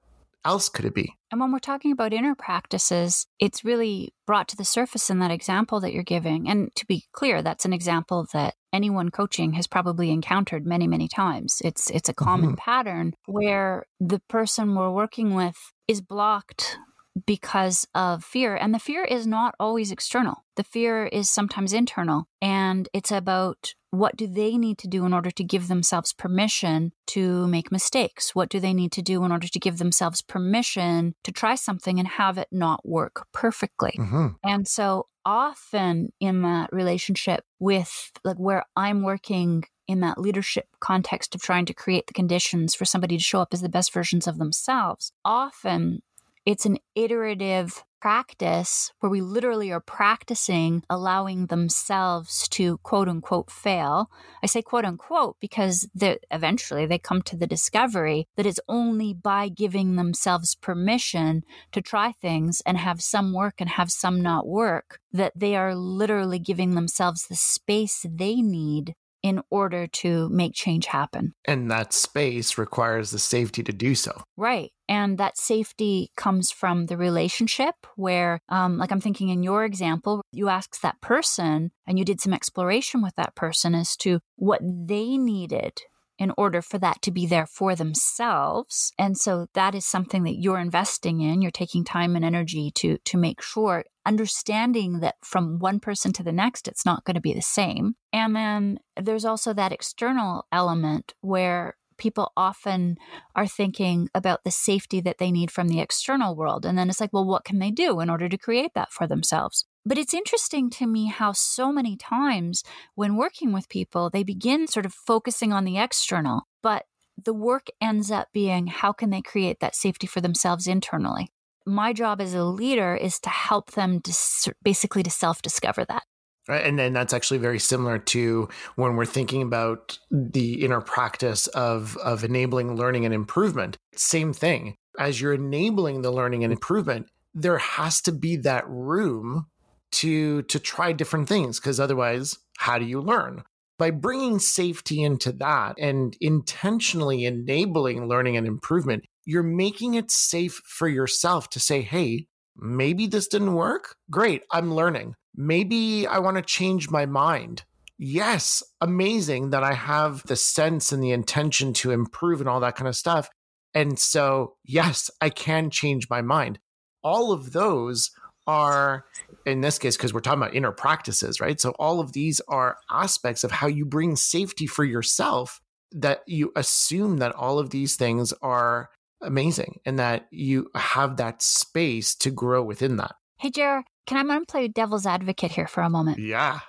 else 0.45 0.69
could 0.69 0.85
it 0.85 0.93
be? 0.93 1.13
And 1.31 1.41
when 1.41 1.51
we're 1.51 1.59
talking 1.59 1.91
about 1.91 2.13
inner 2.13 2.35
practices, 2.35 3.27
it's 3.39 3.65
really 3.65 4.13
brought 4.25 4.47
to 4.49 4.55
the 4.55 4.63
surface 4.63 5.09
in 5.09 5.19
that 5.19 5.31
example 5.31 5.79
that 5.81 5.93
you're 5.93 6.03
giving. 6.03 6.47
And 6.47 6.73
to 6.75 6.85
be 6.85 7.05
clear, 7.11 7.41
that's 7.41 7.65
an 7.65 7.73
example 7.73 8.27
that 8.31 8.55
anyone 8.71 9.09
coaching 9.09 9.53
has 9.53 9.67
probably 9.67 10.11
encountered 10.11 10.65
many, 10.65 10.87
many 10.87 11.07
times. 11.07 11.61
It's 11.63 11.89
it's 11.89 12.09
a 12.09 12.13
common 12.13 12.51
mm-hmm. 12.51 12.55
pattern 12.55 13.15
where 13.25 13.85
the 13.99 14.21
person 14.29 14.75
we're 14.75 14.91
working 14.91 15.33
with 15.33 15.57
is 15.87 16.01
blocked 16.01 16.77
because 17.25 17.87
of 17.95 18.23
fear. 18.23 18.55
And 18.55 18.73
the 18.73 18.79
fear 18.79 19.03
is 19.03 19.25
not 19.25 19.55
always 19.59 19.91
external. 19.91 20.43
The 20.57 20.63
fear 20.63 21.05
is 21.05 21.29
sometimes 21.29 21.73
internal. 21.73 22.27
And 22.41 22.89
it's 22.93 23.11
about 23.11 23.73
what 23.95 24.15
do 24.15 24.27
they 24.27 24.57
need 24.57 24.77
to 24.79 24.87
do 24.87 25.05
in 25.05 25.13
order 25.13 25.31
to 25.31 25.43
give 25.43 25.67
themselves 25.67 26.13
permission 26.13 26.91
to 27.07 27.47
make 27.47 27.71
mistakes? 27.71 28.35
What 28.35 28.49
do 28.49 28.59
they 28.59 28.73
need 28.73 28.91
to 28.93 29.01
do 29.01 29.23
in 29.23 29.31
order 29.31 29.47
to 29.47 29.59
give 29.59 29.77
themselves 29.77 30.21
permission 30.21 31.15
to 31.23 31.31
try 31.31 31.55
something 31.55 31.99
and 31.99 32.07
have 32.07 32.37
it 32.37 32.47
not 32.51 32.87
work 32.87 33.27
perfectly? 33.31 33.95
Mm-hmm. 33.97 34.27
And 34.43 34.67
so 34.67 35.07
often 35.25 36.13
in 36.19 36.43
that 36.43 36.71
relationship 36.71 37.43
with 37.59 38.11
like 38.23 38.37
where 38.37 38.63
I'm 38.75 39.01
working 39.01 39.63
in 39.87 39.99
that 40.01 40.19
leadership 40.19 40.67
context 40.79 41.35
of 41.35 41.41
trying 41.41 41.65
to 41.65 41.73
create 41.73 42.07
the 42.07 42.13
conditions 42.13 42.73
for 42.75 42.85
somebody 42.85 43.17
to 43.17 43.23
show 43.23 43.39
up 43.39 43.53
as 43.53 43.61
the 43.61 43.69
best 43.69 43.93
versions 43.93 44.27
of 44.27 44.37
themselves, 44.37 45.11
often 45.23 46.01
it's 46.45 46.65
an 46.65 46.77
iterative 46.95 47.83
practice 48.05 48.93
where 48.99 49.09
we 49.09 49.19
literally 49.19 49.71
are 49.71 49.79
practicing 49.79 50.83
allowing 50.91 51.47
themselves 51.47 52.47
to 52.47 52.77
quote 52.83 53.09
unquote 53.09 53.49
fail. 53.49 54.11
I 54.43 54.45
say 54.45 54.61
quote 54.61 54.85
unquote 54.85 55.37
because 55.39 55.89
eventually 56.29 56.85
they 56.85 56.99
come 56.99 57.23
to 57.23 57.35
the 57.35 57.47
discovery 57.47 58.27
that 58.35 58.45
it's 58.45 58.59
only 58.69 59.11
by 59.15 59.49
giving 59.49 59.95
themselves 59.95 60.53
permission 60.53 61.43
to 61.71 61.81
try 61.81 62.11
things 62.11 62.61
and 62.63 62.77
have 62.77 63.01
some 63.01 63.33
work 63.33 63.55
and 63.57 63.71
have 63.71 63.89
some 63.89 64.21
not 64.21 64.45
work 64.45 64.99
that 65.11 65.33
they 65.35 65.55
are 65.55 65.73
literally 65.73 66.37
giving 66.37 66.75
themselves 66.75 67.25
the 67.25 67.35
space 67.35 68.05
they 68.07 68.35
need 68.35 68.93
in 69.25 69.41
order 69.49 69.87
to 69.87 70.29
make 70.29 70.53
change 70.53 70.85
happen. 70.85 71.33
And 71.45 71.71
that 71.71 71.93
space 71.93 72.59
requires 72.59 73.09
the 73.09 73.17
safety 73.17 73.63
to 73.63 73.73
do 73.73 73.95
so. 73.95 74.21
Right. 74.37 74.69
And 74.87 75.17
that 75.17 75.35
safety 75.35 76.11
comes 76.15 76.51
from 76.51 76.85
the 76.85 76.95
relationship 76.95 77.73
where, 77.95 78.39
um, 78.49 78.77
like 78.77 78.91
I'm 78.91 79.01
thinking 79.01 79.29
in 79.29 79.41
your 79.41 79.65
example, 79.65 80.21
you 80.31 80.47
asked 80.47 80.83
that 80.83 81.01
person 81.01 81.71
and 81.87 81.97
you 81.97 82.05
did 82.05 82.21
some 82.21 82.33
exploration 82.33 83.01
with 83.01 83.15
that 83.15 83.33
person 83.33 83.73
as 83.73 83.97
to 83.97 84.19
what 84.35 84.61
they 84.61 85.17
needed 85.17 85.81
in 86.17 86.31
order 86.37 86.61
for 86.61 86.77
that 86.79 87.01
to 87.01 87.11
be 87.11 87.25
there 87.25 87.45
for 87.45 87.75
themselves. 87.75 88.91
And 88.97 89.17
so 89.17 89.47
that 89.53 89.75
is 89.75 89.85
something 89.85 90.23
that 90.23 90.39
you're 90.39 90.59
investing 90.59 91.21
in. 91.21 91.41
You're 91.41 91.51
taking 91.51 91.83
time 91.83 92.15
and 92.15 92.23
energy 92.23 92.71
to 92.75 92.97
to 92.97 93.17
make 93.17 93.41
sure 93.41 93.83
understanding 94.05 94.99
that 94.99 95.15
from 95.23 95.59
one 95.59 95.79
person 95.79 96.13
to 96.13 96.23
the 96.23 96.31
next 96.31 96.67
it's 96.67 96.85
not 96.85 97.03
going 97.05 97.15
to 97.15 97.21
be 97.21 97.33
the 97.33 97.41
same. 97.41 97.95
And 98.13 98.35
then 98.35 98.79
there's 98.95 99.25
also 99.25 99.53
that 99.53 99.71
external 99.71 100.45
element 100.51 101.13
where 101.21 101.75
people 101.97 102.31
often 102.35 102.97
are 103.35 103.47
thinking 103.47 104.09
about 104.13 104.43
the 104.43 104.51
safety 104.51 105.01
that 105.01 105.17
they 105.17 105.31
need 105.31 105.51
from 105.51 105.67
the 105.67 105.79
external 105.79 106.35
world. 106.35 106.65
And 106.65 106.77
then 106.77 106.89
it's 106.89 106.99
like, 106.99 107.13
well, 107.13 107.25
what 107.25 107.45
can 107.45 107.59
they 107.59 107.71
do 107.71 107.99
in 107.99 108.09
order 108.09 108.27
to 108.27 108.37
create 108.37 108.71
that 108.75 108.91
for 108.91 109.07
themselves? 109.07 109.65
But 109.85 109.99
it's 109.99 110.13
interesting 110.13 110.69
to 110.71 110.87
me 110.87 111.07
how 111.07 111.31
so 111.31 111.71
many 111.71 111.95
times 111.95 112.63
when 112.95 113.15
working 113.15 113.53
with 113.53 113.69
people, 113.69 114.09
they 114.09 114.23
begin 114.23 114.67
sort 114.67 114.85
of 114.85 114.93
focusing 114.93 115.53
on 115.53 115.63
the 115.63 115.77
external, 115.77 116.47
but 116.63 116.85
the 117.23 117.33
work 117.33 117.67
ends 117.79 118.09
up 118.09 118.29
being 118.33 118.67
how 118.67 118.91
can 118.91 119.11
they 119.11 119.21
create 119.21 119.59
that 119.59 119.75
safety 119.75 120.07
for 120.07 120.21
themselves 120.21 120.65
internally? 120.65 121.29
My 121.67 121.93
job 121.93 122.19
as 122.19 122.33
a 122.33 122.43
leader 122.43 122.95
is 122.95 123.19
to 123.21 123.29
help 123.29 123.71
them 123.71 124.01
to 124.01 124.53
basically 124.63 125.03
to 125.03 125.09
self 125.09 125.41
discover 125.41 125.85
that. 125.85 126.03
Right. 126.47 126.63
And 126.63 126.77
then 126.77 126.93
that's 126.93 127.13
actually 127.13 127.39
very 127.39 127.57
similar 127.59 127.97
to 127.97 128.49
when 128.75 128.95
we're 128.95 129.05
thinking 129.05 129.41
about 129.41 129.97
the 130.11 130.63
inner 130.63 130.81
practice 130.81 131.47
of, 131.47 131.97
of 131.97 132.23
enabling 132.23 132.75
learning 132.75 133.05
and 133.05 133.13
improvement. 133.13 133.77
Same 133.95 134.31
thing. 134.31 134.75
As 134.99 135.19
you're 135.19 135.33
enabling 135.33 136.01
the 136.01 136.11
learning 136.11 136.43
and 136.43 136.53
improvement, 136.53 137.07
there 137.33 137.57
has 137.57 137.99
to 138.01 138.11
be 138.11 138.35
that 138.37 138.63
room 138.67 139.47
to 139.95 140.41
to 140.43 140.59
try 140.59 140.91
different 140.91 141.29
things 141.29 141.59
because 141.59 141.79
otherwise 141.79 142.37
how 142.57 142.77
do 142.77 142.85
you 142.85 143.01
learn? 143.01 143.43
By 143.77 143.91
bringing 143.91 144.39
safety 144.39 145.01
into 145.01 145.31
that 145.33 145.75
and 145.79 146.15
intentionally 146.21 147.25
enabling 147.25 148.07
learning 148.07 148.37
and 148.37 148.47
improvement 148.47 149.05
you're 149.27 149.41
making 149.41 149.95
it 149.95 150.11
safe 150.11 150.61
for 150.65 150.87
yourself 150.87 151.49
to 151.49 151.59
say 151.59 151.81
hey 151.81 152.27
maybe 152.57 153.07
this 153.07 153.27
didn't 153.27 153.53
work? 153.53 153.95
Great 154.09 154.43
i'm 154.51 154.73
learning. 154.73 155.15
Maybe 155.35 156.07
i 156.07 156.19
want 156.19 156.37
to 156.37 156.43
change 156.43 156.89
my 156.89 157.05
mind. 157.05 157.63
Yes 157.97 158.61
amazing 158.81 159.51
that 159.51 159.63
i 159.63 159.73
have 159.73 160.23
the 160.23 160.35
sense 160.35 160.91
and 160.91 161.01
the 161.01 161.11
intention 161.11 161.73
to 161.73 161.91
improve 161.91 162.41
and 162.41 162.49
all 162.49 162.59
that 162.59 162.75
kind 162.75 162.89
of 162.89 162.95
stuff 162.95 163.29
and 163.73 163.97
so 163.97 164.55
yes 164.65 165.09
i 165.21 165.29
can 165.29 165.69
change 165.69 166.09
my 166.09 166.21
mind. 166.21 166.59
All 167.01 167.31
of 167.31 167.53
those 167.53 168.11
are 168.47 169.05
in 169.45 169.61
this 169.61 169.77
case 169.79 169.95
because 169.95 170.13
we're 170.13 170.19
talking 170.19 170.41
about 170.41 170.55
inner 170.55 170.71
practices 170.71 171.39
right? 171.39 171.59
So 171.59 171.71
all 171.71 171.99
of 171.99 172.13
these 172.13 172.41
are 172.47 172.77
aspects 172.89 173.43
of 173.43 173.51
how 173.51 173.67
you 173.67 173.85
bring 173.85 174.15
safety 174.15 174.67
for 174.67 174.83
yourself 174.83 175.61
that 175.91 176.21
you 176.27 176.51
assume 176.55 177.17
that 177.17 177.33
all 177.35 177.59
of 177.59 177.69
these 177.69 177.95
things 177.95 178.33
are 178.41 178.89
amazing 179.21 179.79
and 179.85 179.97
that 179.99 180.27
you 180.31 180.69
have 180.75 181.17
that 181.17 181.41
space 181.41 182.15
to 182.15 182.31
grow 182.31 182.63
within 182.63 182.97
that. 182.97 183.15
Hey 183.39 183.49
Jer, 183.49 183.83
can 184.05 184.29
i 184.29 184.33
I'm 184.35 184.45
play 184.45 184.67
devil's 184.67 185.05
advocate 185.05 185.51
here 185.51 185.67
for 185.67 185.81
a 185.81 185.89
moment? 185.89 186.19
Yeah. 186.19 186.59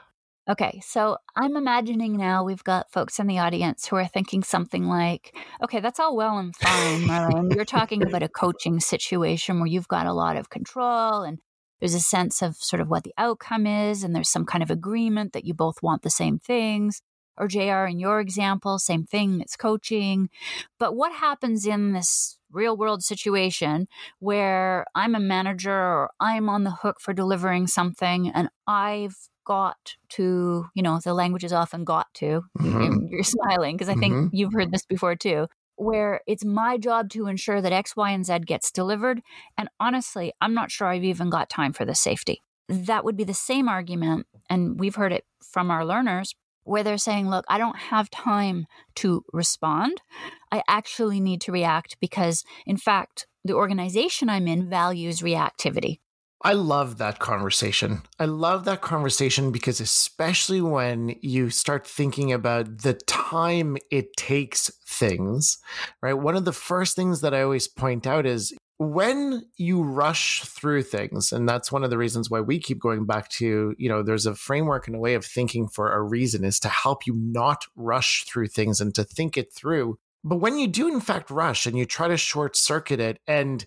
Okay, 0.49 0.81
so 0.85 1.17
I'm 1.37 1.57
imagining 1.57 2.17
now 2.17 2.45
we've 2.45 2.63
got 2.63 2.93
folks 2.93 3.19
in 3.19 3.27
the 3.27 3.41
audience 3.41 3.89
who 3.89 3.97
are 3.97 4.07
thinking 4.07 4.45
something 4.45 4.87
like, 4.87 5.35
okay, 5.65 5.81
that's 5.81 5.99
all 5.99 6.15
well 6.15 6.39
and 6.39 6.55
fine, 6.55 7.01
Marlene. 7.01 7.53
You're 7.53 7.65
talking 7.65 8.05
about 8.05 8.23
a 8.23 8.29
coaching 8.29 8.79
situation 8.79 9.59
where 9.59 9.67
you've 9.67 9.89
got 9.89 10.07
a 10.07 10.13
lot 10.13 10.37
of 10.37 10.49
control 10.49 11.23
and 11.23 11.41
there's 11.81 11.95
a 11.95 12.01
sense 12.01 12.43
of 12.43 12.57
sort 12.57 12.81
of 12.81 12.89
what 12.89 13.05
the 13.05 13.15
outcome 13.19 13.67
is, 13.67 14.03
and 14.03 14.15
there's 14.15 14.31
some 14.31 14.47
kind 14.47 14.63
of 14.63 14.71
agreement 14.71 15.33
that 15.33 15.45
you 15.45 15.55
both 15.55 15.83
want 15.83 16.03
the 16.03 16.11
same 16.11 16.39
things. 16.39 17.03
Or, 17.39 17.49
JR, 17.49 17.85
in 17.85 17.99
your 17.99 18.19
example, 18.21 18.79
same 18.79 19.05
thing, 19.05 19.41
it's 19.43 19.57
coaching. 19.57 20.31
But 20.79 20.97
what 20.97 21.13
happens 21.13 21.67
in 21.67 21.93
this 21.93 22.39
real 22.51 22.77
world 22.77 23.03
situation 23.03 23.89
where 24.21 24.87
I'm 24.95 25.15
a 25.15 25.21
manager 25.21 25.71
or 25.71 26.11
I'm 26.19 26.49
on 26.49 26.65
the 26.65 26.71
hook 26.71 26.97
for 26.99 27.13
delivering 27.13 27.67
something 27.67 28.31
and 28.31 28.49
I've 28.67 29.17
got 29.45 29.97
to, 30.11 30.67
you 30.75 30.83
know, 30.83 30.99
the 31.05 31.13
language 31.13 31.45
is 31.45 31.53
often 31.53 31.85
got 31.85 32.07
to. 32.15 32.43
Mm-hmm. 32.59 33.07
You're, 33.11 33.23
smiling 33.23 33.77
because 33.77 33.91
I 33.91 33.95
think 33.95 34.15
mm-hmm. 34.15 34.35
you've 34.35 34.55
heard 34.55 34.73
this 34.73 34.87
before 34.87 35.15
too 35.15 35.47
where 35.77 36.21
it's 36.27 36.45
my 36.45 36.77
job 36.79 37.11
to 37.11 37.27
ensure 37.27 37.61
that 37.61 37.73
X, 37.73 37.97
Y, 37.97 38.11
and 38.11 38.27
Z 38.27 38.41
gets 38.41 38.71
delivered. 38.71 39.23
And 39.57 39.69
honestly, 39.79 40.33
I'm 40.41 40.55
not 40.55 40.71
sure 40.71 40.89
I've 40.89 41.05
even 41.05 41.31
got 41.31 41.49
time 41.49 41.73
for 41.73 41.85
the 41.85 41.95
safety. 41.95 42.43
That 42.69 43.05
would 43.05 43.17
be 43.17 43.25
the 43.25 43.35
same 43.35 43.69
argument, 43.69 44.27
and 44.51 44.79
we've 44.81 44.97
heard 44.97 45.13
it 45.13 45.25
from 45.43 45.71
our 45.71 45.85
learners, 45.85 46.35
where 46.65 46.83
they're 46.83 46.99
saying, 46.99 47.29
Look, 47.29 47.45
I 47.49 47.59
don't 47.59 47.77
have 47.77 48.11
time 48.11 48.67
to 48.97 49.25
respond. 49.33 50.03
I 50.51 50.63
actually 50.67 51.21
need 51.21 51.41
to 51.43 51.53
react 51.53 51.97
because, 52.01 52.45
in 52.67 52.77
fact, 52.77 53.27
the 53.45 53.55
organization 53.55 54.29
I'm 54.29 54.49
in 54.49 54.69
values 54.69 55.21
reactivity. 55.21 56.01
I 56.43 56.53
love 56.53 56.99
that 56.99 57.19
conversation. 57.19 58.03
I 58.19 58.27
love 58.27 58.65
that 58.67 58.83
conversation 58.83 59.53
because, 59.53 59.81
especially 59.81 60.61
when 60.61 61.17
you 61.23 61.51
start 61.51 61.87
thinking 61.87 62.33
about 62.33 62.83
the 62.83 62.95
time 62.95 63.77
it 63.91 64.17
takes 64.17 64.71
things, 64.87 65.59
right? 66.03 66.13
One 66.13 66.37
of 66.37 66.45
the 66.45 66.53
first 66.53 66.95
things 66.95 67.23
that 67.23 67.35
I 67.35 67.43
always 67.43 67.69
point 67.69 68.07
out 68.07 68.27
is 68.27 68.55
when 68.79 69.45
you 69.57 69.83
rush 69.83 70.43
through 70.43 70.83
things, 70.83 71.33
and 71.33 71.49
that's 71.49 71.73
one 71.73 71.83
of 71.83 71.91
the 71.91 71.97
reasons 71.99 72.31
why 72.31 72.41
we 72.41 72.59
keep 72.59 72.79
going 72.79 73.07
back 73.07 73.29
to, 73.31 73.75
you 73.79 73.89
know, 73.89 74.03
there's 74.03 74.27
a 74.27 74.35
framework 74.35 74.87
and 74.87 74.97
a 74.97 75.01
way 75.01 75.15
of 75.15 75.25
thinking 75.25 75.67
for 75.67 75.93
a 75.93 76.03
reason 76.03 76.45
is 76.45 76.61
to 76.61 76.69
help 76.69 77.07
you 77.07 77.15
not 77.17 77.65
rush 77.75 78.25
through 78.25 78.49
things 78.49 78.81
and 78.81 78.95
to 78.95 79.03
think 79.03 79.39
it 79.39 79.53
through. 79.53 79.99
But 80.23 80.37
when 80.37 80.59
you 80.59 80.67
do, 80.67 80.89
in 80.89 81.01
fact, 81.01 81.31
rush 81.31 81.67
and 81.67 81.79
you 81.79 81.87
try 81.87 82.09
to 82.09 82.17
short 82.17 82.57
circuit 82.57 83.01
it 83.01 83.19
and 83.27 83.65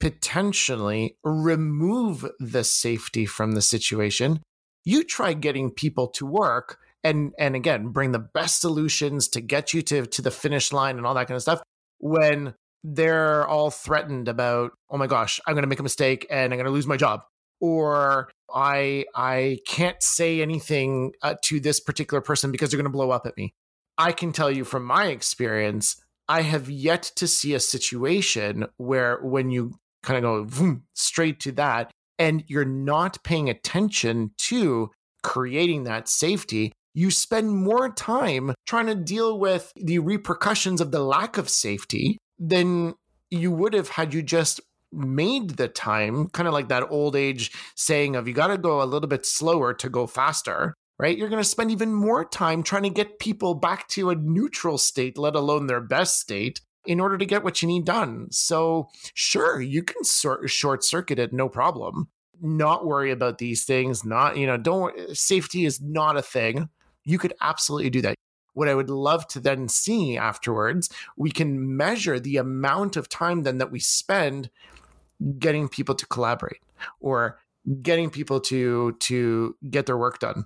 potentially 0.00 1.16
remove 1.22 2.26
the 2.40 2.64
safety 2.64 3.26
from 3.26 3.52
the 3.52 3.62
situation, 3.62 4.40
you 4.84 5.04
try 5.04 5.34
getting 5.34 5.70
people 5.70 6.08
to 6.08 6.26
work 6.26 6.78
and 7.04 7.32
and 7.38 7.56
again 7.56 7.88
bring 7.88 8.12
the 8.12 8.18
best 8.18 8.60
solutions 8.60 9.28
to 9.28 9.40
get 9.40 9.72
you 9.72 9.82
to 9.82 10.06
to 10.06 10.22
the 10.22 10.30
finish 10.30 10.72
line 10.72 10.96
and 10.96 11.06
all 11.06 11.14
that 11.14 11.26
kind 11.26 11.36
of 11.36 11.42
stuff 11.42 11.62
when 11.98 12.54
they're 12.84 13.46
all 13.46 13.70
threatened 13.70 14.28
about 14.28 14.72
oh 14.90 14.98
my 14.98 15.06
gosh 15.06 15.40
i'm 15.46 15.54
going 15.54 15.62
to 15.62 15.68
make 15.68 15.80
a 15.80 15.82
mistake 15.82 16.26
and 16.30 16.52
i'm 16.52 16.58
going 16.58 16.66
to 16.66 16.72
lose 16.72 16.86
my 16.86 16.96
job 16.96 17.22
or 17.60 18.30
i 18.54 19.04
i 19.14 19.58
can't 19.66 20.02
say 20.02 20.42
anything 20.42 21.12
uh, 21.22 21.34
to 21.42 21.60
this 21.60 21.80
particular 21.80 22.20
person 22.20 22.50
because 22.50 22.70
they're 22.70 22.78
going 22.78 22.84
to 22.84 22.90
blow 22.90 23.10
up 23.10 23.26
at 23.26 23.36
me. 23.36 23.54
I 23.98 24.12
can 24.12 24.32
tell 24.32 24.50
you 24.50 24.64
from 24.64 24.84
my 24.84 25.06
experience 25.06 26.02
i 26.28 26.42
have 26.42 26.70
yet 26.70 27.02
to 27.16 27.26
see 27.26 27.54
a 27.54 27.60
situation 27.60 28.66
where 28.76 29.18
when 29.22 29.50
you 29.50 29.74
kind 30.02 30.16
of 30.18 30.22
go 30.22 30.44
vroom, 30.44 30.84
straight 30.94 31.40
to 31.40 31.52
that. 31.52 31.90
And 32.18 32.44
you're 32.46 32.64
not 32.64 33.22
paying 33.24 33.48
attention 33.48 34.32
to 34.38 34.90
creating 35.22 35.84
that 35.84 36.08
safety. 36.08 36.72
You 36.92 37.10
spend 37.10 37.50
more 37.50 37.88
time 37.90 38.54
trying 38.66 38.86
to 38.86 38.94
deal 38.94 39.38
with 39.38 39.72
the 39.76 39.98
repercussions 39.98 40.80
of 40.80 40.90
the 40.90 41.02
lack 41.02 41.38
of 41.38 41.48
safety 41.48 42.18
than 42.38 42.94
you 43.30 43.52
would 43.52 43.74
have 43.74 43.88
had 43.90 44.12
you 44.12 44.22
just 44.22 44.60
made 44.92 45.50
the 45.50 45.68
time, 45.68 46.28
kind 46.30 46.48
of 46.48 46.54
like 46.54 46.68
that 46.68 46.90
old 46.90 47.14
age 47.14 47.52
saying 47.76 48.16
of 48.16 48.26
you 48.26 48.34
got 48.34 48.48
to 48.48 48.58
go 48.58 48.82
a 48.82 48.84
little 48.84 49.08
bit 49.08 49.24
slower 49.24 49.72
to 49.74 49.88
go 49.88 50.06
faster, 50.06 50.74
right? 50.98 51.16
You're 51.16 51.28
going 51.28 51.42
to 51.42 51.48
spend 51.48 51.70
even 51.70 51.94
more 51.94 52.24
time 52.24 52.62
trying 52.62 52.82
to 52.82 52.90
get 52.90 53.20
people 53.20 53.54
back 53.54 53.88
to 53.90 54.10
a 54.10 54.16
neutral 54.16 54.78
state, 54.78 55.16
let 55.16 55.36
alone 55.36 55.66
their 55.66 55.80
best 55.80 56.18
state, 56.20 56.60
in 56.86 57.00
order 57.00 57.18
to 57.18 57.26
get 57.26 57.44
what 57.44 57.62
you 57.62 57.68
need 57.68 57.84
done. 57.84 58.28
So, 58.30 58.88
sure, 59.14 59.60
you 59.60 59.82
can 59.82 60.04
sort 60.04 60.48
short 60.50 60.84
circuit 60.84 61.18
it, 61.18 61.32
no 61.32 61.48
problem. 61.48 62.08
Not 62.40 62.86
worry 62.86 63.10
about 63.10 63.38
these 63.38 63.64
things. 63.64 64.04
Not, 64.04 64.36
you 64.36 64.46
know, 64.46 64.56
don't 64.56 65.16
safety 65.16 65.66
is 65.66 65.80
not 65.80 66.16
a 66.16 66.22
thing. 66.22 66.70
You 67.04 67.18
could 67.18 67.34
absolutely 67.40 67.90
do 67.90 68.00
that. 68.02 68.14
What 68.54 68.68
I 68.68 68.74
would 68.74 68.90
love 68.90 69.28
to 69.28 69.40
then 69.40 69.68
see 69.68 70.16
afterwards, 70.16 70.88
we 71.16 71.30
can 71.30 71.76
measure 71.76 72.18
the 72.18 72.38
amount 72.38 72.96
of 72.96 73.08
time 73.08 73.42
then 73.42 73.58
that 73.58 73.70
we 73.70 73.78
spend 73.78 74.50
getting 75.38 75.68
people 75.68 75.94
to 75.94 76.06
collaborate 76.06 76.60
or 77.00 77.38
getting 77.82 78.10
people 78.10 78.40
to 78.40 78.96
to 79.00 79.56
get 79.68 79.86
their 79.86 79.96
work 79.96 80.18
done 80.18 80.44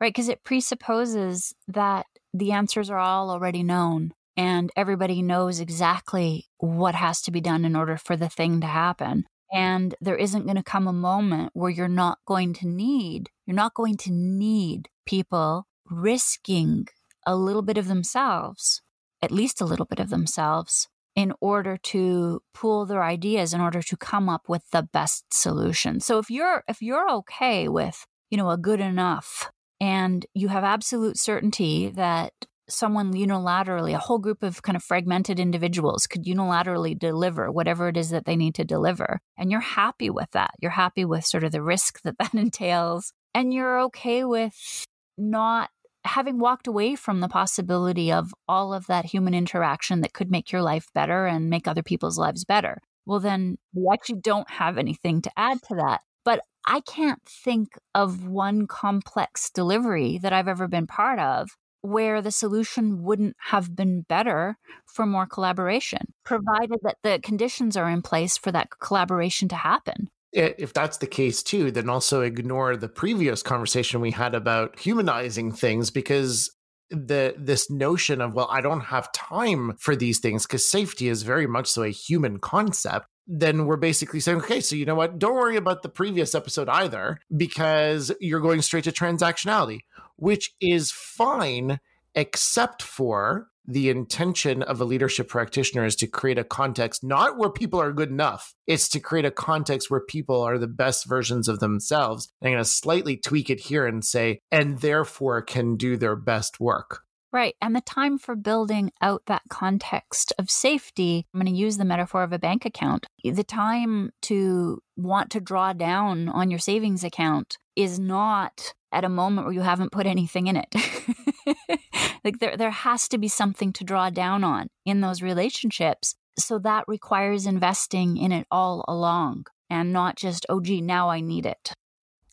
right 0.00 0.12
because 0.12 0.28
it 0.28 0.42
presupposes 0.44 1.54
that 1.68 2.06
the 2.32 2.52
answers 2.52 2.90
are 2.90 2.98
all 2.98 3.30
already 3.30 3.62
known 3.62 4.12
and 4.36 4.70
everybody 4.76 5.22
knows 5.22 5.60
exactly 5.60 6.46
what 6.58 6.94
has 6.94 7.20
to 7.22 7.30
be 7.30 7.40
done 7.40 7.64
in 7.64 7.76
order 7.76 7.96
for 7.96 8.16
the 8.16 8.28
thing 8.28 8.60
to 8.60 8.66
happen. 8.66 9.24
And 9.52 9.94
there 10.00 10.16
isn't 10.16 10.44
going 10.44 10.56
to 10.56 10.62
come 10.62 10.86
a 10.86 10.92
moment 10.92 11.50
where 11.52 11.70
you're 11.70 11.88
not 11.88 12.18
going 12.26 12.54
to 12.54 12.66
need, 12.66 13.28
you're 13.46 13.54
not 13.54 13.74
going 13.74 13.98
to 13.98 14.10
need 14.10 14.88
people 15.04 15.66
risking 15.90 16.86
a 17.26 17.36
little 17.36 17.62
bit 17.62 17.76
of 17.76 17.86
themselves, 17.86 18.80
at 19.20 19.30
least 19.30 19.60
a 19.60 19.66
little 19.66 19.84
bit 19.84 20.00
of 20.00 20.08
themselves, 20.08 20.88
in 21.14 21.32
order 21.40 21.76
to 21.76 22.40
pool 22.54 22.86
their 22.86 23.02
ideas 23.02 23.52
in 23.52 23.60
order 23.60 23.82
to 23.82 23.96
come 23.96 24.28
up 24.28 24.48
with 24.48 24.62
the 24.70 24.82
best 24.82 25.32
solution. 25.32 26.00
So 26.00 26.18
if 26.18 26.30
you're 26.30 26.64
if 26.66 26.80
you're 26.80 27.10
okay 27.10 27.68
with, 27.68 28.06
you 28.30 28.38
know, 28.38 28.50
a 28.50 28.56
good 28.56 28.80
enough 28.80 29.50
and 29.80 30.24
you 30.32 30.48
have 30.48 30.64
absolute 30.64 31.18
certainty 31.18 31.90
that 31.90 32.32
someone 32.72 33.12
unilaterally, 33.12 33.94
a 33.94 33.98
whole 33.98 34.18
group 34.18 34.42
of 34.42 34.62
kind 34.62 34.76
of 34.76 34.82
fragmented 34.82 35.38
individuals 35.38 36.06
could 36.06 36.24
unilaterally 36.24 36.98
deliver 36.98 37.50
whatever 37.50 37.88
it 37.88 37.96
is 37.96 38.10
that 38.10 38.24
they 38.24 38.36
need 38.36 38.54
to 38.56 38.64
deliver. 38.64 39.20
And 39.36 39.50
you're 39.50 39.60
happy 39.60 40.10
with 40.10 40.30
that. 40.32 40.52
You're 40.60 40.72
happy 40.72 41.04
with 41.04 41.24
sort 41.24 41.44
of 41.44 41.52
the 41.52 41.62
risk 41.62 42.02
that 42.02 42.18
that 42.18 42.34
entails. 42.34 43.12
And 43.34 43.52
you're 43.52 43.80
okay 43.82 44.24
with 44.24 44.86
not 45.16 45.70
having 46.04 46.38
walked 46.38 46.66
away 46.66 46.96
from 46.96 47.20
the 47.20 47.28
possibility 47.28 48.10
of 48.10 48.34
all 48.48 48.74
of 48.74 48.86
that 48.86 49.04
human 49.04 49.34
interaction 49.34 50.00
that 50.00 50.12
could 50.12 50.30
make 50.30 50.50
your 50.50 50.62
life 50.62 50.86
better 50.94 51.26
and 51.26 51.48
make 51.48 51.68
other 51.68 51.82
people's 51.82 52.18
lives 52.18 52.44
better. 52.44 52.78
Well, 53.06 53.20
then 53.20 53.58
we 53.74 53.88
actually 53.92 54.20
don't 54.20 54.50
have 54.50 54.78
anything 54.78 55.22
to 55.22 55.30
add 55.36 55.58
to 55.68 55.76
that. 55.76 56.00
But 56.24 56.40
I 56.66 56.80
can't 56.80 57.22
think 57.24 57.76
of 57.94 58.28
one 58.28 58.66
complex 58.66 59.50
delivery 59.50 60.18
that 60.18 60.32
I've 60.32 60.48
ever 60.48 60.68
been 60.68 60.86
part 60.86 61.18
of 61.18 61.50
where 61.82 62.22
the 62.22 62.30
solution 62.30 63.02
wouldn't 63.02 63.36
have 63.38 63.76
been 63.76 64.02
better 64.02 64.56
for 64.86 65.04
more 65.04 65.26
collaboration, 65.26 66.14
provided 66.24 66.78
that 66.82 66.96
the 67.02 67.20
conditions 67.22 67.76
are 67.76 67.90
in 67.90 68.02
place 68.02 68.38
for 68.38 68.50
that 68.52 68.70
collaboration 68.80 69.48
to 69.48 69.56
happen. 69.56 70.08
If 70.32 70.72
that's 70.72 70.96
the 70.96 71.06
case 71.06 71.42
too, 71.42 71.70
then 71.70 71.90
also 71.90 72.22
ignore 72.22 72.76
the 72.76 72.88
previous 72.88 73.42
conversation 73.42 74.00
we 74.00 74.12
had 74.12 74.34
about 74.34 74.78
humanizing 74.78 75.52
things 75.52 75.90
because 75.90 76.50
the 76.88 77.34
this 77.38 77.70
notion 77.70 78.20
of 78.20 78.34
well 78.34 78.48
i 78.50 78.60
don't 78.60 78.82
have 78.82 79.10
time 79.12 79.74
for 79.78 79.96
these 79.96 80.18
things 80.18 80.46
because 80.46 80.70
safety 80.70 81.08
is 81.08 81.22
very 81.22 81.46
much 81.46 81.66
so 81.66 81.82
a 81.82 81.88
human 81.88 82.38
concept 82.38 83.06
then 83.26 83.66
we're 83.66 83.76
basically 83.76 84.20
saying, 84.20 84.38
okay, 84.38 84.60
so 84.60 84.74
you 84.74 84.84
know 84.84 84.94
what? 84.94 85.18
Don't 85.18 85.34
worry 85.34 85.56
about 85.56 85.82
the 85.82 85.88
previous 85.88 86.34
episode 86.34 86.68
either, 86.68 87.18
because 87.34 88.12
you're 88.20 88.40
going 88.40 88.62
straight 88.62 88.84
to 88.84 88.92
transactionality 88.92 89.80
which 90.22 90.54
is 90.60 90.92
fine, 90.92 91.80
except 92.14 92.80
for 92.80 93.48
the 93.66 93.90
intention 93.90 94.62
of 94.62 94.80
a 94.80 94.84
leadership 94.84 95.28
practitioner 95.28 95.84
is 95.84 95.96
to 95.96 96.06
create 96.06 96.38
a 96.38 96.42
context 96.42 97.04
not 97.04 97.38
where 97.38 97.48
people 97.48 97.80
are 97.80 97.92
good 97.92 98.10
enough 98.10 98.56
it's 98.66 98.88
to 98.88 98.98
create 98.98 99.24
a 99.24 99.30
context 99.30 99.88
where 99.88 100.00
people 100.00 100.42
are 100.42 100.58
the 100.58 100.66
best 100.66 101.06
versions 101.06 101.46
of 101.46 101.60
themselves 101.60 102.28
i'm 102.42 102.50
going 102.50 102.58
to 102.58 102.64
slightly 102.64 103.16
tweak 103.16 103.48
it 103.50 103.60
here 103.60 103.86
and 103.86 104.04
say 104.04 104.40
and 104.50 104.80
therefore 104.80 105.40
can 105.40 105.76
do 105.76 105.96
their 105.96 106.16
best 106.16 106.58
work 106.58 107.02
Right. 107.32 107.54
And 107.62 107.74
the 107.74 107.80
time 107.80 108.18
for 108.18 108.36
building 108.36 108.92
out 109.00 109.22
that 109.24 109.40
context 109.48 110.34
of 110.38 110.50
safety, 110.50 111.26
I'm 111.32 111.40
going 111.40 111.50
to 111.50 111.58
use 111.58 111.78
the 111.78 111.84
metaphor 111.86 112.22
of 112.22 112.32
a 112.34 112.38
bank 112.38 112.66
account. 112.66 113.06
The 113.24 113.42
time 113.42 114.10
to 114.22 114.82
want 114.98 115.30
to 115.30 115.40
draw 115.40 115.72
down 115.72 116.28
on 116.28 116.50
your 116.50 116.58
savings 116.58 117.04
account 117.04 117.56
is 117.74 117.98
not 117.98 118.74
at 118.92 119.04
a 119.04 119.08
moment 119.08 119.46
where 119.46 119.54
you 119.54 119.60
haven't 119.62 119.92
put 119.92 120.06
anything 120.06 120.46
in 120.46 120.56
it. 120.56 121.80
like 122.24 122.38
there 122.38 122.56
there 122.56 122.70
has 122.70 123.08
to 123.08 123.18
be 123.18 123.28
something 123.28 123.72
to 123.74 123.84
draw 123.84 124.10
down 124.10 124.44
on 124.44 124.68
in 124.84 125.00
those 125.00 125.22
relationships. 125.22 126.14
So 126.38 126.58
that 126.60 126.84
requires 126.88 127.46
investing 127.46 128.16
in 128.16 128.32
it 128.32 128.46
all 128.50 128.84
along 128.88 129.46
and 129.68 129.92
not 129.92 130.16
just, 130.16 130.46
oh 130.48 130.60
gee, 130.60 130.80
now 130.80 131.08
I 131.08 131.20
need 131.20 131.46
it. 131.46 131.72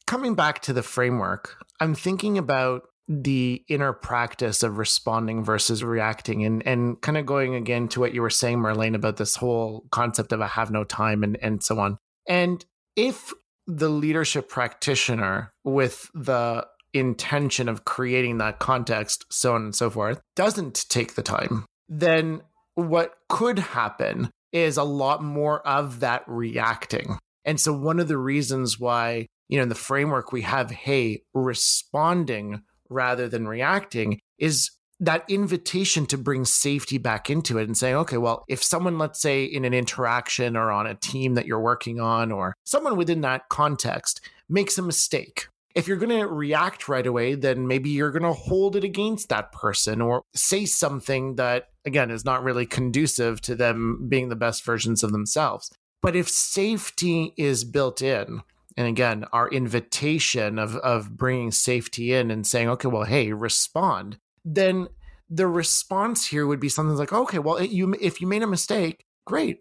Coming 0.08 0.36
back 0.36 0.62
to 0.64 0.74
the 0.74 0.84
framework, 0.84 1.58
I'm 1.80 1.96
thinking 1.96 2.38
about 2.38 2.84
the 3.08 3.64
inner 3.68 3.92
practice 3.92 4.62
of 4.62 4.78
responding 4.78 5.44
versus 5.44 5.84
reacting 5.84 6.44
and 6.46 6.66
and 6.68 7.02
kind 7.02 7.18
of 7.18 7.26
going 7.26 7.56
again 7.56 7.88
to 7.88 8.00
what 8.00 8.14
you 8.14 8.22
were 8.22 8.30
saying 8.30 8.60
Marlene 8.60 8.94
about 8.94 9.18
this 9.18 9.36
whole 9.36 9.86
concept 9.90 10.32
of 10.32 10.42
I 10.42 10.48
have 10.48 10.70
no 10.70 10.84
time 10.84 11.24
and 11.24 11.36
and 11.42 11.64
so 11.64 11.80
on. 11.80 11.98
And 12.28 12.64
if 12.96 13.34
the 13.70 13.90
leadership 13.90 14.50
practitioner 14.50 15.52
with 15.64 16.10
the 16.16 16.66
intention 16.92 17.70
of 17.70 17.86
creating 17.86 18.40
that 18.40 18.58
context, 18.58 19.26
so 19.30 19.54
on 19.54 19.64
and 19.64 19.76
so 19.76 19.92
forth, 19.92 20.20
doesn't 20.36 20.90
take 20.90 21.14
the 21.14 21.22
time, 21.22 21.66
then 21.88 22.42
what 22.74 23.14
could 23.28 23.60
happen 23.60 24.32
is 24.52 24.78
a 24.78 24.84
lot 24.84 25.24
more 25.24 25.66
of 25.68 26.00
that 26.00 26.24
reacting. 26.26 27.20
And 27.46 27.60
so, 27.60 27.72
one 27.72 28.00
of 28.00 28.08
the 28.08 28.18
reasons 28.18 28.80
why, 28.80 29.28
you 29.48 29.58
know, 29.58 29.64
in 29.64 29.70
the 29.70 29.76
framework 29.76 30.32
we 30.32 30.42
have, 30.42 30.72
hey, 30.72 31.22
responding 31.34 32.64
rather 32.90 33.28
than 33.28 33.48
reacting 33.48 34.20
is 34.40 34.72
that 35.00 35.24
invitation 35.30 36.06
to 36.08 36.18
bring 36.18 36.44
safety 36.46 36.98
back 36.98 37.30
into 37.30 37.58
it 37.58 37.64
and 37.68 37.78
saying, 37.78 37.96
okay, 37.96 38.18
well, 38.18 38.44
if 38.48 38.62
someone, 38.64 38.98
let's 38.98 39.22
say 39.22 39.44
in 39.44 39.64
an 39.64 39.74
interaction 39.74 40.58
or 40.58 40.72
on 40.72 40.88
a 40.88 40.96
team 40.96 41.36
that 41.36 41.46
you're 41.46 41.60
working 41.60 42.00
on, 42.00 42.32
or 42.32 42.54
someone 42.66 42.98
within 42.98 43.22
that 43.22 43.48
context 43.50 44.22
makes 44.50 44.78
a 44.78 44.82
mistake, 44.82 45.48
if 45.76 45.88
you're 45.88 45.98
going 45.98 46.20
to 46.20 46.28
react 46.28 46.90
right 46.90 47.06
away, 47.06 47.36
then 47.36 47.68
maybe 47.68 47.90
you're 47.90 48.12
going 48.12 48.24
to 48.24 48.34
hold 48.34 48.76
it 48.76 48.84
against 48.84 49.30
that 49.30 49.52
person 49.52 50.02
or 50.02 50.24
say 50.34 50.66
something 50.66 51.36
that, 51.36 51.70
again, 51.86 52.12
is 52.12 52.26
not 52.26 52.44
really 52.44 52.66
conducive 52.66 53.40
to 53.42 53.56
them 53.56 54.08
being 54.10 54.30
the 54.30 54.36
best 54.36 54.66
versions 54.66 55.04
of 55.04 55.12
themselves. 55.12 55.72
But 56.02 56.16
if 56.16 56.28
safety 56.28 57.34
is 57.38 57.64
built 57.64 58.02
in, 58.02 58.42
and 58.76 58.88
again, 58.88 59.26
our 59.32 59.50
invitation 59.50 60.58
of, 60.58 60.76
of 60.78 61.16
bringing 61.16 61.52
safety 61.52 62.14
in 62.14 62.32
and 62.32 62.48
saying, 62.48 62.70
okay, 62.70 62.88
well, 62.88 63.04
hey, 63.04 63.32
respond, 63.32 64.18
then 64.56 64.88
the 65.30 65.48
response 65.48 66.26
here 66.26 66.48
would 66.48 66.60
be 66.60 66.70
something 66.70 66.96
like, 66.96 67.14
okay, 67.14 67.40
well, 67.40 67.58
it, 67.58 67.70
you 67.70 67.96
if 68.02 68.20
you 68.20 68.28
made 68.28 68.44
a 68.44 68.48
mistake, 68.48 69.06
great. 69.26 69.60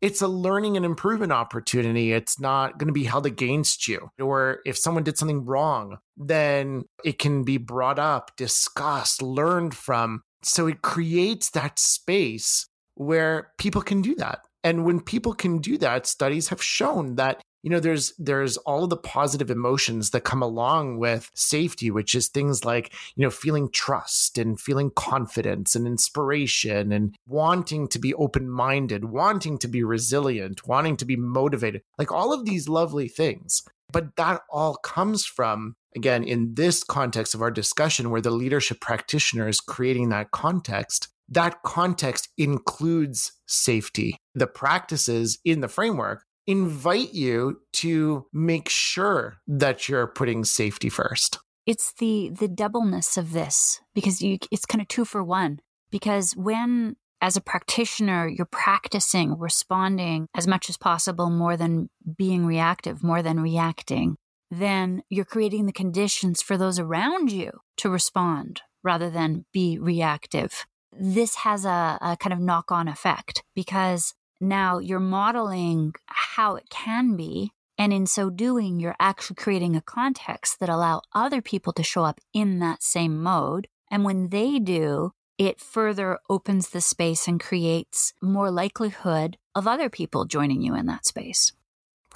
It's 0.00 0.22
a 0.22 0.28
learning 0.28 0.78
and 0.78 0.86
improvement 0.86 1.30
opportunity. 1.30 2.12
It's 2.14 2.40
not 2.40 2.78
going 2.78 2.86
to 2.86 2.94
be 2.94 3.04
held 3.04 3.26
against 3.26 3.86
you. 3.86 4.10
Or 4.18 4.60
if 4.64 4.78
someone 4.78 5.02
did 5.02 5.18
something 5.18 5.44
wrong, 5.44 5.98
then 6.16 6.84
it 7.04 7.18
can 7.18 7.44
be 7.44 7.58
brought 7.58 7.98
up, 7.98 8.34
discussed, 8.36 9.20
learned 9.20 9.74
from. 9.74 10.22
So 10.42 10.66
it 10.68 10.80
creates 10.80 11.50
that 11.50 11.78
space 11.78 12.66
where 12.94 13.52
people 13.58 13.82
can 13.82 14.00
do 14.00 14.14
that. 14.14 14.40
And 14.64 14.86
when 14.86 15.00
people 15.00 15.34
can 15.34 15.58
do 15.58 15.76
that, 15.78 16.06
studies 16.06 16.48
have 16.48 16.62
shown 16.62 17.16
that 17.16 17.42
you 17.62 17.70
know 17.70 17.80
there's 17.80 18.12
there's 18.18 18.56
all 18.58 18.84
of 18.84 18.90
the 18.90 18.96
positive 18.96 19.50
emotions 19.50 20.10
that 20.10 20.24
come 20.24 20.42
along 20.42 20.98
with 20.98 21.30
safety 21.34 21.90
which 21.90 22.14
is 22.14 22.28
things 22.28 22.64
like 22.64 22.92
you 23.16 23.24
know 23.24 23.30
feeling 23.30 23.68
trust 23.70 24.38
and 24.38 24.60
feeling 24.60 24.90
confidence 24.90 25.74
and 25.74 25.86
inspiration 25.86 26.92
and 26.92 27.16
wanting 27.26 27.88
to 27.88 27.98
be 27.98 28.14
open-minded 28.14 29.04
wanting 29.04 29.58
to 29.58 29.68
be 29.68 29.82
resilient 29.82 30.66
wanting 30.66 30.96
to 30.96 31.04
be 31.04 31.16
motivated 31.16 31.82
like 31.98 32.12
all 32.12 32.32
of 32.32 32.44
these 32.44 32.68
lovely 32.68 33.08
things. 33.08 33.62
But 33.92 34.16
that 34.16 34.42
all 34.48 34.76
comes 34.76 35.26
from 35.26 35.74
again 35.96 36.22
in 36.22 36.54
this 36.54 36.84
context 36.84 37.34
of 37.34 37.42
our 37.42 37.50
discussion 37.50 38.10
where 38.10 38.20
the 38.20 38.30
leadership 38.30 38.80
practitioner 38.80 39.48
is 39.48 39.60
creating 39.60 40.08
that 40.10 40.30
context 40.30 41.08
that 41.32 41.62
context 41.62 42.28
includes 42.36 43.32
safety. 43.46 44.16
The 44.34 44.48
practices 44.48 45.38
in 45.44 45.60
the 45.60 45.68
framework 45.68 46.24
invite 46.46 47.14
you 47.14 47.60
to 47.74 48.26
make 48.32 48.68
sure 48.68 49.36
that 49.46 49.88
you're 49.88 50.06
putting 50.06 50.44
safety 50.44 50.88
first. 50.88 51.38
It's 51.66 51.92
the 51.92 52.30
the 52.30 52.48
doubleness 52.48 53.16
of 53.16 53.32
this 53.32 53.80
because 53.94 54.22
you 54.22 54.38
it's 54.50 54.66
kind 54.66 54.82
of 54.82 54.88
two 54.88 55.04
for 55.04 55.22
one 55.22 55.60
because 55.90 56.32
when 56.34 56.96
as 57.20 57.36
a 57.36 57.40
practitioner 57.40 58.26
you're 58.26 58.46
practicing 58.46 59.38
responding 59.38 60.26
as 60.34 60.46
much 60.46 60.70
as 60.70 60.76
possible 60.78 61.28
more 61.30 61.56
than 61.56 61.90
being 62.16 62.46
reactive, 62.46 63.02
more 63.02 63.22
than 63.22 63.40
reacting. 63.40 64.16
then 64.50 65.02
you're 65.08 65.24
creating 65.24 65.66
the 65.66 65.72
conditions 65.72 66.42
for 66.42 66.56
those 66.58 66.78
around 66.78 67.30
you 67.30 67.52
to 67.76 67.88
respond 67.88 68.62
rather 68.82 69.08
than 69.08 69.44
be 69.52 69.78
reactive. 69.78 70.66
This 70.98 71.36
has 71.36 71.64
a, 71.64 71.98
a 72.00 72.16
kind 72.18 72.32
of 72.32 72.40
knock 72.40 72.72
on 72.72 72.88
effect 72.88 73.44
because 73.54 74.14
now 74.40 74.78
you're 74.78 75.00
modeling 75.00 75.94
how 76.06 76.56
it 76.56 76.70
can 76.70 77.16
be. 77.16 77.52
And 77.76 77.92
in 77.92 78.06
so 78.06 78.28
doing, 78.28 78.78
you're 78.78 78.96
actually 79.00 79.36
creating 79.36 79.74
a 79.74 79.80
context 79.80 80.60
that 80.60 80.68
allow 80.68 81.02
other 81.14 81.40
people 81.40 81.72
to 81.74 81.82
show 81.82 82.04
up 82.04 82.20
in 82.34 82.58
that 82.58 82.82
same 82.82 83.22
mode. 83.22 83.68
And 83.90 84.04
when 84.04 84.28
they 84.28 84.58
do, 84.58 85.12
it 85.38 85.60
further 85.60 86.18
opens 86.28 86.68
the 86.68 86.82
space 86.82 87.26
and 87.26 87.40
creates 87.40 88.12
more 88.20 88.50
likelihood 88.50 89.38
of 89.54 89.66
other 89.66 89.88
people 89.88 90.26
joining 90.26 90.60
you 90.60 90.74
in 90.74 90.84
that 90.86 91.06
space. 91.06 91.52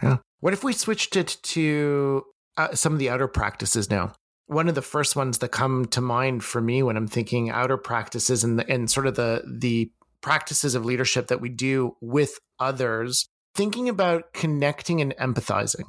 Yeah. 0.02 0.18
What 0.40 0.52
if 0.52 0.62
we 0.62 0.74
switched 0.74 1.16
it 1.16 1.38
to 1.42 2.24
uh, 2.58 2.74
some 2.74 2.92
of 2.92 2.98
the 2.98 3.08
outer 3.08 3.28
practices 3.28 3.88
now? 3.88 4.12
One 4.46 4.68
of 4.68 4.74
the 4.74 4.82
first 4.82 5.16
ones 5.16 5.38
that 5.38 5.48
come 5.48 5.86
to 5.86 6.02
mind 6.02 6.44
for 6.44 6.60
me 6.60 6.82
when 6.82 6.98
I'm 6.98 7.08
thinking 7.08 7.48
outer 7.48 7.78
practices 7.78 8.44
and 8.44 8.58
the, 8.58 8.70
and 8.70 8.90
sort 8.90 9.06
of 9.06 9.14
the 9.16 9.42
the 9.46 9.90
practices 10.24 10.74
of 10.74 10.86
leadership 10.86 11.26
that 11.26 11.42
we 11.42 11.50
do 11.50 11.94
with 12.00 12.38
others, 12.58 13.28
thinking 13.54 13.90
about 13.90 14.32
connecting 14.32 15.02
and 15.02 15.14
empathizing. 15.16 15.84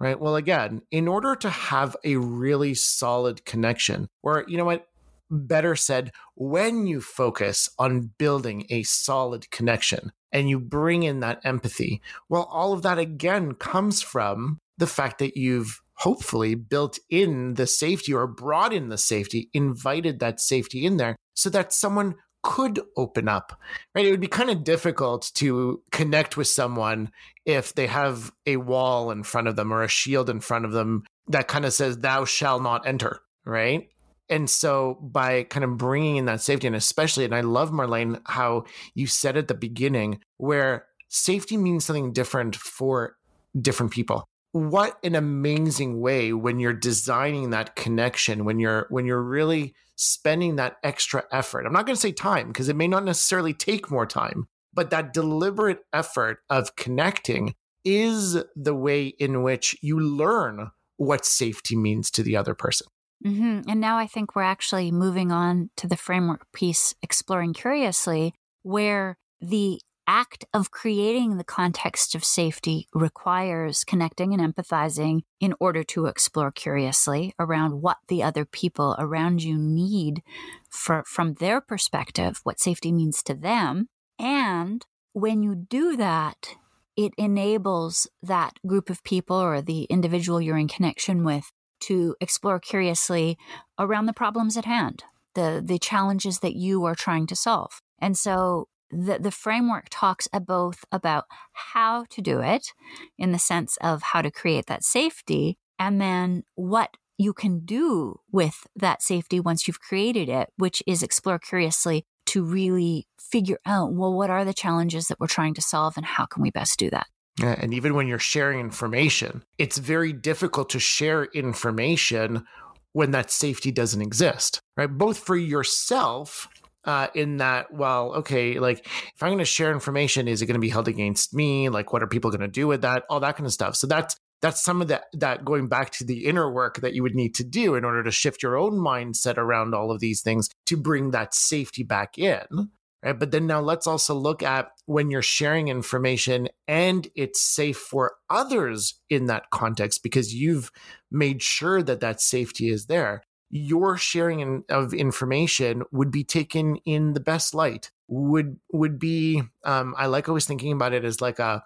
Right. 0.00 0.18
Well, 0.18 0.34
again, 0.34 0.82
in 0.90 1.06
order 1.06 1.36
to 1.36 1.48
have 1.48 1.96
a 2.02 2.16
really 2.16 2.74
solid 2.74 3.44
connection, 3.44 4.08
or 4.20 4.44
you 4.48 4.56
know 4.56 4.64
what, 4.64 4.88
better 5.30 5.76
said, 5.76 6.10
when 6.34 6.88
you 6.88 7.00
focus 7.00 7.70
on 7.78 8.10
building 8.18 8.66
a 8.68 8.82
solid 8.82 9.48
connection, 9.52 10.10
and 10.32 10.50
you 10.50 10.58
bring 10.58 11.04
in 11.04 11.20
that 11.20 11.40
empathy, 11.44 12.02
well, 12.28 12.48
all 12.50 12.72
of 12.72 12.82
that 12.82 12.98
again 12.98 13.54
comes 13.54 14.02
from 14.02 14.58
the 14.76 14.88
fact 14.88 15.18
that 15.20 15.36
you've 15.36 15.80
hopefully 15.94 16.54
built 16.54 16.98
in 17.10 17.54
the 17.54 17.66
safety 17.66 18.12
or 18.12 18.26
brought 18.26 18.72
in 18.72 18.88
the 18.88 18.98
safety, 18.98 19.50
invited 19.52 20.18
that 20.18 20.40
safety 20.40 20.84
in 20.84 20.96
there 20.96 21.16
so 21.34 21.48
that 21.48 21.72
someone 21.72 22.16
could 22.48 22.80
open 22.96 23.28
up, 23.28 23.60
right? 23.94 24.06
It 24.06 24.10
would 24.10 24.22
be 24.22 24.26
kind 24.26 24.48
of 24.48 24.64
difficult 24.64 25.30
to 25.34 25.82
connect 25.92 26.38
with 26.38 26.48
someone 26.48 27.10
if 27.44 27.74
they 27.74 27.86
have 27.86 28.32
a 28.46 28.56
wall 28.56 29.10
in 29.10 29.22
front 29.22 29.48
of 29.48 29.56
them 29.56 29.70
or 29.70 29.82
a 29.82 29.88
shield 29.88 30.30
in 30.30 30.40
front 30.40 30.64
of 30.64 30.72
them 30.72 31.04
that 31.28 31.46
kind 31.46 31.66
of 31.66 31.74
says, 31.74 31.98
thou 31.98 32.24
shall 32.24 32.58
not 32.58 32.86
enter, 32.86 33.20
right? 33.44 33.90
And 34.30 34.48
so 34.48 34.94
by 34.94 35.42
kind 35.42 35.62
of 35.62 35.76
bringing 35.76 36.16
in 36.16 36.24
that 36.24 36.40
safety, 36.40 36.66
and 36.66 36.74
especially, 36.74 37.26
and 37.26 37.34
I 37.34 37.42
love 37.42 37.70
Marlene, 37.70 38.18
how 38.24 38.64
you 38.94 39.06
said 39.06 39.36
at 39.36 39.48
the 39.48 39.54
beginning, 39.54 40.20
where 40.38 40.86
safety 41.08 41.58
means 41.58 41.84
something 41.84 42.14
different 42.14 42.56
for 42.56 43.18
different 43.60 43.92
people. 43.92 44.26
What 44.52 44.98
an 45.04 45.14
amazing 45.14 46.00
way 46.00 46.32
when 46.32 46.58
you're 46.58 46.72
designing 46.72 47.50
that 47.50 47.76
connection, 47.76 48.44
when 48.44 48.58
you're 48.58 48.86
when 48.90 49.04
you're 49.04 49.22
really 49.22 49.74
spending 49.96 50.56
that 50.56 50.76
extra 50.82 51.24
effort. 51.32 51.66
I'm 51.66 51.72
not 51.72 51.84
going 51.84 51.96
to 51.96 52.00
say 52.00 52.12
time 52.12 52.48
because 52.48 52.68
it 52.68 52.76
may 52.76 52.88
not 52.88 53.04
necessarily 53.04 53.52
take 53.52 53.90
more 53.90 54.06
time, 54.06 54.48
but 54.72 54.90
that 54.90 55.12
deliberate 55.12 55.80
effort 55.92 56.38
of 56.48 56.76
connecting 56.76 57.54
is 57.84 58.38
the 58.54 58.74
way 58.74 59.06
in 59.06 59.42
which 59.42 59.76
you 59.82 59.98
learn 59.98 60.70
what 60.96 61.24
safety 61.24 61.76
means 61.76 62.10
to 62.12 62.22
the 62.22 62.36
other 62.36 62.54
person. 62.54 62.86
Mm-hmm. 63.24 63.68
And 63.68 63.80
now 63.80 63.98
I 63.98 64.06
think 64.06 64.36
we're 64.36 64.42
actually 64.42 64.92
moving 64.92 65.32
on 65.32 65.70
to 65.76 65.88
the 65.88 65.96
framework 65.96 66.46
piece, 66.52 66.94
exploring 67.02 67.52
curiously, 67.52 68.34
where 68.62 69.18
the 69.40 69.80
act 70.08 70.46
of 70.54 70.70
creating 70.70 71.36
the 71.36 71.44
context 71.44 72.14
of 72.14 72.24
safety 72.24 72.88
requires 72.94 73.84
connecting 73.84 74.32
and 74.32 74.42
empathizing 74.42 75.20
in 75.38 75.54
order 75.60 75.84
to 75.84 76.06
explore 76.06 76.50
curiously 76.50 77.34
around 77.38 77.82
what 77.82 77.98
the 78.08 78.22
other 78.22 78.46
people 78.46 78.96
around 78.98 79.42
you 79.42 79.56
need 79.58 80.22
for, 80.70 81.04
from 81.06 81.34
their 81.34 81.60
perspective, 81.60 82.40
what 82.42 82.58
safety 82.58 82.90
means 82.90 83.22
to 83.22 83.34
them. 83.34 83.88
And 84.18 84.84
when 85.12 85.42
you 85.42 85.54
do 85.54 85.96
that, 85.96 86.56
it 86.96 87.12
enables 87.16 88.08
that 88.22 88.54
group 88.66 88.90
of 88.90 89.04
people 89.04 89.36
or 89.36 89.60
the 89.60 89.84
individual 89.84 90.40
you're 90.40 90.56
in 90.58 90.68
connection 90.68 91.22
with 91.22 91.52
to 91.80 92.16
explore 92.20 92.58
curiously 92.58 93.38
around 93.78 94.06
the 94.06 94.12
problems 94.12 94.56
at 94.56 94.64
hand, 94.64 95.04
the, 95.34 95.62
the 95.64 95.78
challenges 95.78 96.40
that 96.40 96.56
you 96.56 96.84
are 96.84 96.96
trying 96.96 97.26
to 97.26 97.36
solve. 97.36 97.80
And 98.00 98.16
so 98.16 98.68
the, 98.90 99.18
the 99.18 99.30
framework 99.30 99.86
talks 99.90 100.28
both 100.46 100.84
about 100.90 101.24
how 101.52 102.04
to 102.10 102.20
do 102.20 102.40
it 102.40 102.72
in 103.18 103.32
the 103.32 103.38
sense 103.38 103.76
of 103.80 104.02
how 104.02 104.22
to 104.22 104.30
create 104.30 104.66
that 104.66 104.84
safety 104.84 105.58
and 105.78 106.00
then 106.00 106.44
what 106.54 106.96
you 107.18 107.32
can 107.32 107.60
do 107.60 108.20
with 108.30 108.66
that 108.76 109.02
safety 109.02 109.40
once 109.40 109.66
you've 109.66 109.80
created 109.80 110.28
it, 110.28 110.50
which 110.56 110.82
is 110.86 111.02
explore 111.02 111.38
curiously 111.38 112.06
to 112.26 112.44
really 112.44 113.06
figure 113.18 113.58
out, 113.66 113.92
well, 113.92 114.12
what 114.12 114.30
are 114.30 114.44
the 114.44 114.54
challenges 114.54 115.08
that 115.08 115.18
we're 115.18 115.26
trying 115.26 115.54
to 115.54 115.62
solve 115.62 115.96
and 115.96 116.06
how 116.06 116.26
can 116.26 116.42
we 116.42 116.50
best 116.50 116.78
do 116.78 116.90
that? 116.90 117.06
And 117.42 117.72
even 117.72 117.94
when 117.94 118.08
you're 118.08 118.18
sharing 118.18 118.60
information, 118.60 119.44
it's 119.58 119.78
very 119.78 120.12
difficult 120.12 120.70
to 120.70 120.80
share 120.80 121.24
information 121.24 122.44
when 122.92 123.12
that 123.12 123.30
safety 123.30 123.70
doesn't 123.70 124.02
exist, 124.02 124.60
right? 124.76 124.86
Both 124.86 125.18
for 125.18 125.36
yourself, 125.36 126.48
uh, 126.84 127.08
in 127.14 127.38
that, 127.38 127.72
well, 127.72 128.14
okay, 128.16 128.58
like 128.58 128.86
if 128.86 129.22
I'm 129.22 129.28
going 129.28 129.38
to 129.38 129.44
share 129.44 129.72
information, 129.72 130.28
is 130.28 130.42
it 130.42 130.46
going 130.46 130.54
to 130.54 130.60
be 130.60 130.68
held 130.68 130.88
against 130.88 131.34
me? 131.34 131.68
Like, 131.68 131.92
what 131.92 132.02
are 132.02 132.06
people 132.06 132.30
going 132.30 132.40
to 132.40 132.48
do 132.48 132.66
with 132.66 132.82
that? 132.82 133.04
All 133.10 133.20
that 133.20 133.36
kind 133.36 133.46
of 133.46 133.52
stuff. 133.52 133.76
So 133.76 133.86
that's 133.86 134.16
that's 134.40 134.62
some 134.62 134.80
of 134.80 134.88
that 134.88 135.04
that 135.14 135.44
going 135.44 135.68
back 135.68 135.90
to 135.90 136.04
the 136.04 136.26
inner 136.26 136.50
work 136.50 136.76
that 136.76 136.94
you 136.94 137.02
would 137.02 137.14
need 137.14 137.34
to 137.34 137.44
do 137.44 137.74
in 137.74 137.84
order 137.84 138.04
to 138.04 138.10
shift 138.10 138.42
your 138.42 138.56
own 138.56 138.74
mindset 138.74 139.36
around 139.36 139.74
all 139.74 139.90
of 139.90 140.00
these 140.00 140.22
things 140.22 140.48
to 140.66 140.76
bring 140.76 141.10
that 141.10 141.34
safety 141.34 141.82
back 141.82 142.18
in 142.18 142.70
right? 143.02 143.18
But 143.18 143.30
then 143.30 143.46
now 143.46 143.60
let's 143.60 143.86
also 143.86 144.14
look 144.14 144.42
at 144.42 144.70
when 144.86 145.10
you're 145.10 145.22
sharing 145.22 145.68
information 145.68 146.48
and 146.66 147.08
it's 147.14 147.40
safe 147.40 147.76
for 147.76 148.14
others 148.28 149.00
in 149.08 149.26
that 149.26 149.50
context 149.50 150.02
because 150.02 150.34
you've 150.34 150.70
made 151.10 151.42
sure 151.42 151.82
that 151.82 152.00
that 152.00 152.20
safety 152.20 152.68
is 152.68 152.86
there. 152.86 153.22
Your 153.50 153.96
sharing 153.96 154.64
of 154.68 154.92
information 154.92 155.82
would 155.90 156.10
be 156.10 156.24
taken 156.24 156.76
in 156.84 157.14
the 157.14 157.20
best 157.20 157.54
light. 157.54 157.90
Would 158.08 158.58
would 158.72 158.98
be 158.98 159.42
um, 159.64 159.94
I 159.98 160.06
like 160.06 160.28
always 160.28 160.46
thinking 160.46 160.72
about 160.72 160.92
it 160.92 161.04
as 161.04 161.20
like 161.20 161.38
a 161.38 161.64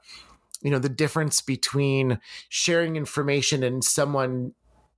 you 0.62 0.70
know 0.70 0.78
the 0.78 0.88
difference 0.88 1.40
between 1.40 2.20
sharing 2.48 2.96
information 2.96 3.62
and 3.62 3.84
someone 3.84 4.52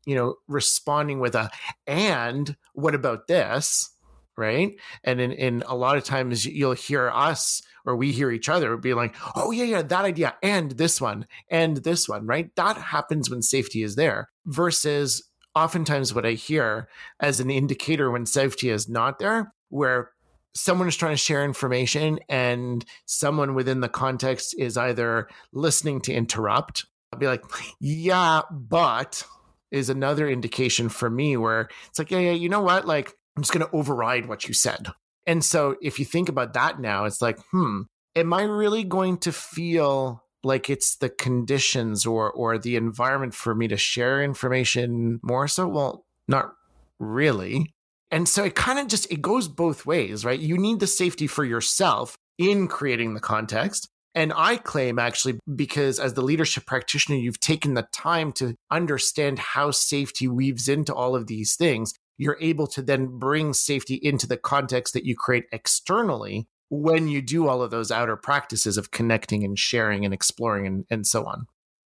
you 0.07 0.15
know 0.15 0.37
responding 0.47 1.21
with 1.21 1.35
a 1.35 1.51
and 1.87 2.57
what 2.75 2.95
about 2.95 3.27
this 3.27 3.91
right 4.37 4.77
and 5.03 5.21
in, 5.21 5.33
in 5.33 5.63
a 5.67 5.75
lot 5.75 5.97
of 5.97 6.05
times 6.05 6.45
you'll 6.45 6.73
hear 6.73 7.11
us 7.11 7.63
or 7.87 7.97
we 7.97 8.13
hear 8.13 8.31
each 8.31 8.49
other 8.49 8.77
be 8.77 8.95
like 8.95 9.15
oh 9.35 9.51
yeah 9.51 9.65
yeah 9.65 9.83
that 9.83 10.05
idea 10.05 10.35
and 10.43 10.73
this 10.73 11.01
one 11.01 11.27
and 11.49 11.79
this 11.79 12.09
one 12.09 12.27
right 12.27 12.55
that 12.57 12.77
happens 12.77 13.31
when 13.31 13.43
safety 13.43 13.83
is 13.83 13.97
there 13.97 14.29
versus 14.47 15.23
oftentimes 15.55 16.15
what 16.15 16.27
i 16.27 16.33
hear 16.33 16.89
as 17.21 17.41
an 17.41 17.51
indicator 17.51 18.11
when 18.11 18.27
safety 18.27 18.69
is 18.71 18.89
not 18.89 19.19
there 19.19 19.53
where 19.69 20.11
someone 20.55 20.87
is 20.87 20.97
trying 20.97 21.13
to 21.13 21.17
share 21.17 21.45
information 21.45 22.19
and 22.29 22.85
someone 23.07 23.55
within 23.55 23.81
the 23.81 23.89
context 23.89 24.55
is 24.59 24.77
either 24.77 25.29
listening 25.53 26.01
to 26.01 26.13
interrupt 26.13 26.87
i'll 27.13 27.19
be 27.19 27.27
like 27.27 27.43
yeah 27.81 28.43
but 28.51 29.25
is 29.71 29.89
another 29.89 30.29
indication 30.29 30.89
for 30.89 31.11
me 31.11 31.37
where 31.37 31.69
it's 31.87 31.99
like 31.99 32.11
yeah 32.11 32.19
yeah 32.21 32.33
you 32.33 32.49
know 32.49 32.63
what 32.63 32.87
like 32.87 33.17
I'm 33.37 33.43
just 33.43 33.53
going 33.53 33.67
to 33.67 33.77
override 33.77 34.27
what 34.27 34.47
you 34.47 34.55
said. 34.55 34.89
And 35.27 35.45
so 35.45 35.77
if 35.83 35.99
you 35.99 36.05
think 36.05 36.29
about 36.29 36.53
that 36.53 36.81
now, 36.81 37.05
it's 37.05 37.23
like, 37.23 37.39
hmm, 37.51 37.83
am 38.15 38.33
I 38.33 38.43
really 38.43 38.85
going 38.85 39.19
to 39.19 39.33
feel 39.33 40.24
like 40.45 40.71
it's 40.71 40.97
the 40.97 41.09
conditions 41.09 42.07
or 42.07 42.31
or 42.33 42.59
the 42.59 42.77
environment 42.77 43.35
for 43.35 43.55
me 43.55 43.69
to 43.69 43.77
share 43.77 44.23
information 44.23 45.21
more 45.23 45.49
so? 45.49 45.69
Well, 45.69 46.05
not 46.29 46.53
really. 46.99 47.73
And 48.11 48.29
so 48.29 48.45
it 48.45 48.55
kind 48.55 48.79
of 48.79 48.87
just 48.89 49.11
it 49.11 49.23
goes 49.23 49.49
both 49.49 49.87
ways, 49.87 50.25
right? 50.25 50.39
You 50.39 50.59
need 50.59 50.81
the 50.81 50.87
safety 50.87 51.27
for 51.27 51.45
yourself 51.45 52.17
in 52.39 52.69
creating 52.69 53.15
the 53.15 53.21
context. 53.21 53.89
And 54.17 54.33
I 54.37 54.59
claim 54.59 55.01
actually, 55.01 55.41
because 55.57 55.99
as 55.99 56.15
the 56.15 56.23
leadership 56.23 56.67
practitioner, 56.67 57.19
you've 57.19 57.41
taken 57.41 57.75
the 57.75 57.89
time 57.93 58.33
to 58.35 58.55
understand 58.71 59.41
how 59.41 59.73
safety 59.73 60.29
weaves 60.29 60.69
into 60.69 60.95
all 60.95 61.17
of 61.17 61.27
these 61.27 61.57
things 61.57 61.95
you're 62.19 62.39
able 62.41 62.67
to 62.69 62.83
then 62.83 63.19
bring 63.19 63.53
safety 63.53 63.95
into 63.95 64.27
the 64.27 64.37
context 64.37 64.95
that 64.95 65.05
you 65.05 65.17
create 65.17 65.47
externally 65.53 66.47
when 66.71 67.09
you 67.09 67.23
do 67.23 67.49
all 67.49 67.63
of 67.63 67.71
those 67.71 67.91
outer 67.91 68.17
practices 68.17 68.77
of 68.77 68.91
connecting 68.91 69.45
and 69.45 69.59
sharing 69.59 70.05
and 70.05 70.15
exploring 70.15 70.67
and, 70.67 70.85
and 70.91 71.07
so 71.07 71.25
on. 71.25 71.47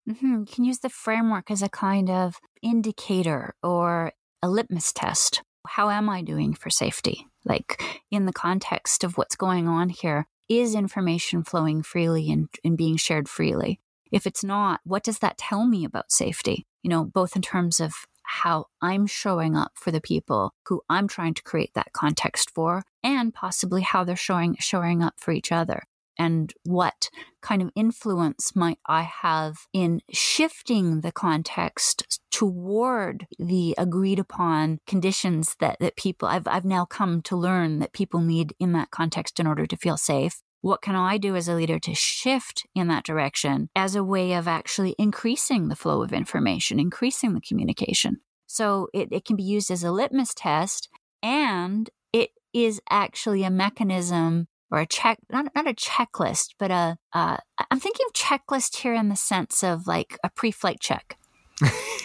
Mm-hmm. 0.09 0.39
You 0.39 0.45
can 0.45 0.63
use 0.63 0.79
the 0.79 0.89
framework 0.89 1.51
as 1.51 1.61
a 1.61 1.69
kind 1.69 2.09
of 2.09 2.35
indicator 2.61 3.53
or 3.61 4.13
a 4.41 4.49
litmus 4.49 4.91
test. 4.91 5.43
How 5.67 5.89
am 5.89 6.09
I 6.09 6.21
doing 6.21 6.53
for 6.53 6.69
safety? 6.69 7.27
Like 7.45 7.81
in 8.09 8.25
the 8.25 8.33
context 8.33 9.03
of 9.03 9.17
what's 9.17 9.35
going 9.35 9.67
on 9.67 9.89
here, 9.89 10.27
is 10.49 10.75
information 10.75 11.43
flowing 11.43 11.81
freely 11.81 12.31
and, 12.31 12.49
and 12.63 12.77
being 12.77 12.97
shared 12.97 13.29
freely? 13.29 13.79
If 14.11 14.27
it's 14.27 14.43
not, 14.43 14.81
what 14.83 15.03
does 15.03 15.19
that 15.19 15.37
tell 15.37 15.65
me 15.65 15.85
about 15.85 16.11
safety? 16.11 16.65
you 16.83 16.89
know, 16.89 17.05
both 17.05 17.35
in 17.35 17.41
terms 17.41 17.79
of 17.79 17.93
how 18.31 18.65
I'm 18.81 19.07
showing 19.07 19.57
up 19.57 19.73
for 19.75 19.91
the 19.91 19.99
people 19.99 20.53
who 20.67 20.81
I'm 20.89 21.07
trying 21.07 21.33
to 21.33 21.43
create 21.43 21.73
that 21.73 21.91
context 21.91 22.49
for 22.51 22.83
and 23.03 23.33
possibly 23.33 23.81
how 23.81 24.03
they're 24.05 24.15
showing 24.15 24.55
showing 24.59 25.03
up 25.03 25.15
for 25.17 25.31
each 25.31 25.51
other 25.51 25.83
and 26.17 26.53
what 26.63 27.09
kind 27.41 27.61
of 27.61 27.71
influence 27.75 28.55
might 28.55 28.79
I 28.85 29.01
have 29.01 29.57
in 29.73 30.01
shifting 30.11 31.01
the 31.01 31.11
context 31.11 32.21
toward 32.31 33.27
the 33.37 33.75
agreed 33.77 34.19
upon 34.19 34.79
conditions 34.87 35.55
that, 35.59 35.77
that 35.79 35.97
people 35.97 36.27
I've 36.27 36.47
I've 36.47 36.65
now 36.65 36.85
come 36.85 37.21
to 37.23 37.35
learn 37.35 37.79
that 37.79 37.91
people 37.91 38.21
need 38.21 38.55
in 38.59 38.71
that 38.73 38.91
context 38.91 39.39
in 39.39 39.47
order 39.47 39.65
to 39.65 39.75
feel 39.75 39.97
safe. 39.97 40.41
What 40.61 40.81
can 40.81 40.95
I 40.95 41.17
do 41.17 41.35
as 41.35 41.47
a 41.47 41.55
leader 41.55 41.79
to 41.79 41.95
shift 41.95 42.65
in 42.75 42.87
that 42.87 43.03
direction 43.03 43.69
as 43.75 43.95
a 43.95 44.03
way 44.03 44.33
of 44.33 44.47
actually 44.47 44.95
increasing 44.97 45.67
the 45.67 45.75
flow 45.75 46.03
of 46.03 46.13
information, 46.13 46.79
increasing 46.79 47.33
the 47.33 47.41
communication? 47.41 48.21
So 48.45 48.87
it, 48.93 49.09
it 49.11 49.25
can 49.25 49.35
be 49.35 49.43
used 49.43 49.71
as 49.71 49.83
a 49.83 49.91
litmus 49.91 50.33
test 50.35 50.89
and 51.23 51.89
it 52.13 52.31
is 52.53 52.81
actually 52.89 53.43
a 53.43 53.49
mechanism 53.49 54.47
or 54.69 54.79
a 54.79 54.85
check, 54.85 55.17
not, 55.31 55.47
not 55.55 55.67
a 55.67 55.73
checklist, 55.73 56.49
but 56.59 56.69
a, 56.69 56.97
uh, 57.13 57.37
I'm 57.71 57.79
thinking 57.79 58.05
of 58.07 58.13
checklist 58.13 58.77
here 58.77 58.93
in 58.93 59.09
the 59.09 59.15
sense 59.15 59.63
of 59.63 59.87
like 59.87 60.17
a 60.23 60.29
pre-flight 60.29 60.79
check. 60.79 61.17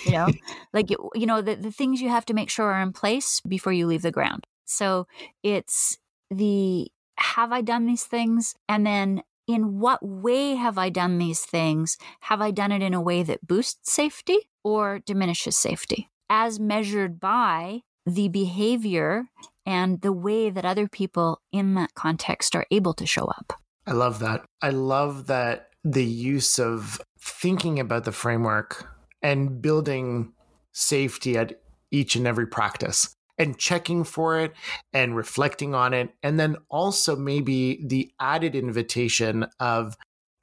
you 0.05 0.13
know, 0.13 0.29
like, 0.73 0.91
you 0.91 1.27
know, 1.27 1.43
the, 1.43 1.57
the 1.57 1.71
things 1.71 2.01
you 2.01 2.09
have 2.09 2.27
to 2.27 2.35
make 2.35 2.51
sure 2.51 2.73
are 2.73 2.83
in 2.83 2.93
place 2.93 3.41
before 3.41 3.73
you 3.73 3.87
leave 3.87 4.03
the 4.03 4.11
ground. 4.11 4.47
So 4.65 5.07
it's 5.43 5.99
the, 6.31 6.91
have 7.19 7.53
I 7.53 7.61
done 7.61 7.87
these 7.87 8.05
things? 8.05 8.55
And 8.69 8.87
then 8.87 9.23
in 9.47 9.79
what 9.79 10.05
way 10.05 10.55
have 10.55 10.79
I 10.79 10.91
done 10.91 11.19
these 11.19 11.45
things? 11.45 11.99
Have 12.21 12.41
I 12.41 12.51
done 12.51 12.73
it 12.73 12.83
in 12.83 12.95
a 12.95 13.01
way 13.01 13.23
that 13.23 13.47
boosts 13.47 13.93
safety 13.93 14.51
or 14.65 15.01
diminishes 15.01 15.57
safety? 15.57 16.11
As 16.29 16.59
measured 16.59 17.21
by 17.21 17.83
the 18.05 18.29
behavior 18.29 19.25
and 19.65 20.01
the 20.01 20.13
way 20.13 20.51
that 20.51 20.65
other 20.65 20.89
people 20.89 21.41
in 21.53 21.75
that 21.75 21.95
context 21.95 22.55
are 22.55 22.67
able 22.71 22.95
to 22.95 23.07
show 23.07 23.25
up. 23.25 23.53
I 23.87 23.93
love 23.93 24.19
that. 24.21 24.45
I 24.63 24.71
love 24.71 25.27
that 25.27 25.71
the 25.85 26.05
use 26.05 26.59
of 26.59 27.01
thinking 27.21 27.79
about 27.79 28.05
the 28.05 28.13
framework 28.13 28.89
and 29.23 29.61
building 29.63 30.33
safety 30.73 31.37
at 31.37 31.61
each 31.91 32.17
and 32.17 32.27
every 32.27 32.47
practice 32.47 33.16
and 33.39 33.59
checking 33.59 34.05
for 34.05 34.41
it 34.41 34.53
and 34.93 35.17
reflecting 35.17 35.75
on 35.75 35.93
it. 35.93 36.11
And 36.23 36.39
then 36.39 36.57
also 36.69 37.17
maybe 37.17 37.85
the 37.87 38.11
added 38.21 38.55
invitation 38.55 39.47
of 39.61 39.97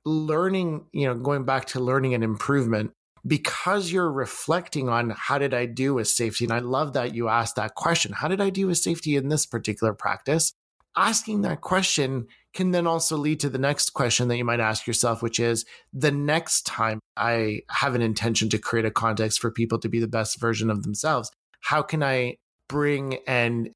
learning, 0.06 0.86
you 0.92 1.08
know, 1.08 1.16
going 1.16 1.46
back 1.46 1.66
to 1.66 1.80
learning 1.80 2.14
and 2.14 2.24
improvement 2.24 2.92
because 3.26 3.92
you're 3.92 4.12
reflecting 4.12 4.90
on 4.90 5.12
how 5.12 5.38
did 5.38 5.54
I 5.54 5.66
do 5.66 5.94
with 5.94 6.08
safety? 6.08 6.46
And 6.46 6.54
I 6.54 6.60
love 6.60 6.94
that 6.94 7.16
you 7.16 7.30
asked 7.30 7.56
that 7.56 7.76
question. 7.76 8.12
How 8.12 8.28
did 8.28 8.42
I 8.42 8.50
do 8.50 8.68
with 8.68 8.78
safety 8.78 9.16
in 9.16 9.30
this 9.30 9.46
particular 9.46 9.94
practice? 9.94 10.54
Asking 10.96 11.42
that 11.42 11.62
question 11.62 12.28
can 12.54 12.72
then 12.72 12.86
also 12.86 13.18
lead 13.18 13.40
to 13.40 13.50
the 13.50 13.58
next 13.58 13.92
question 13.92 14.28
that 14.28 14.38
you 14.38 14.46
might 14.46 14.60
ask 14.60 14.86
yourself, 14.86 15.24
which 15.24 15.40
is 15.40 15.66
the 15.92 16.12
next 16.12 16.68
time 16.68 17.00
I 17.18 17.62
have 17.70 17.96
an 17.96 18.02
intention 18.02 18.50
to 18.50 18.60
create 18.60 18.86
a 18.86 18.92
context 18.92 19.40
for 19.40 19.50
people 19.50 19.80
to 19.80 19.90
be 19.90 20.00
the 20.00 20.08
best 20.08 20.40
version 20.40 20.70
of 20.70 20.84
themselves, 20.84 21.32
how 21.62 21.82
can 21.82 22.04
I 22.04 22.36
bring 22.68 23.20
and 23.28 23.72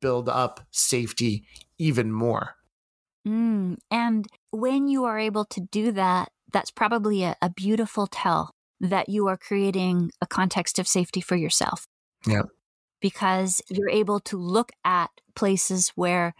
build 0.00 0.28
up 0.28 0.60
safety 0.70 1.46
even 1.78 2.12
more? 2.12 2.56
Mm, 3.26 3.76
and 3.90 4.26
when 4.50 4.88
you 4.88 5.04
are 5.04 5.18
able 5.18 5.44
to 5.46 5.60
do 5.60 5.92
that, 5.92 6.30
that's 6.52 6.70
probably 6.70 7.24
a, 7.24 7.36
a 7.42 7.50
beautiful 7.50 8.06
tell 8.06 8.50
that 8.80 9.08
you 9.08 9.26
are 9.26 9.36
creating 9.36 10.10
a 10.20 10.26
context 10.26 10.78
of 10.78 10.86
safety 10.86 11.20
for 11.20 11.34
yourself. 11.34 11.86
Yeah. 12.26 12.42
Because 13.00 13.60
you're 13.68 13.90
able 13.90 14.20
to 14.20 14.36
look 14.36 14.72
at 14.84 15.10
places 15.34 15.92
where, 15.96 16.34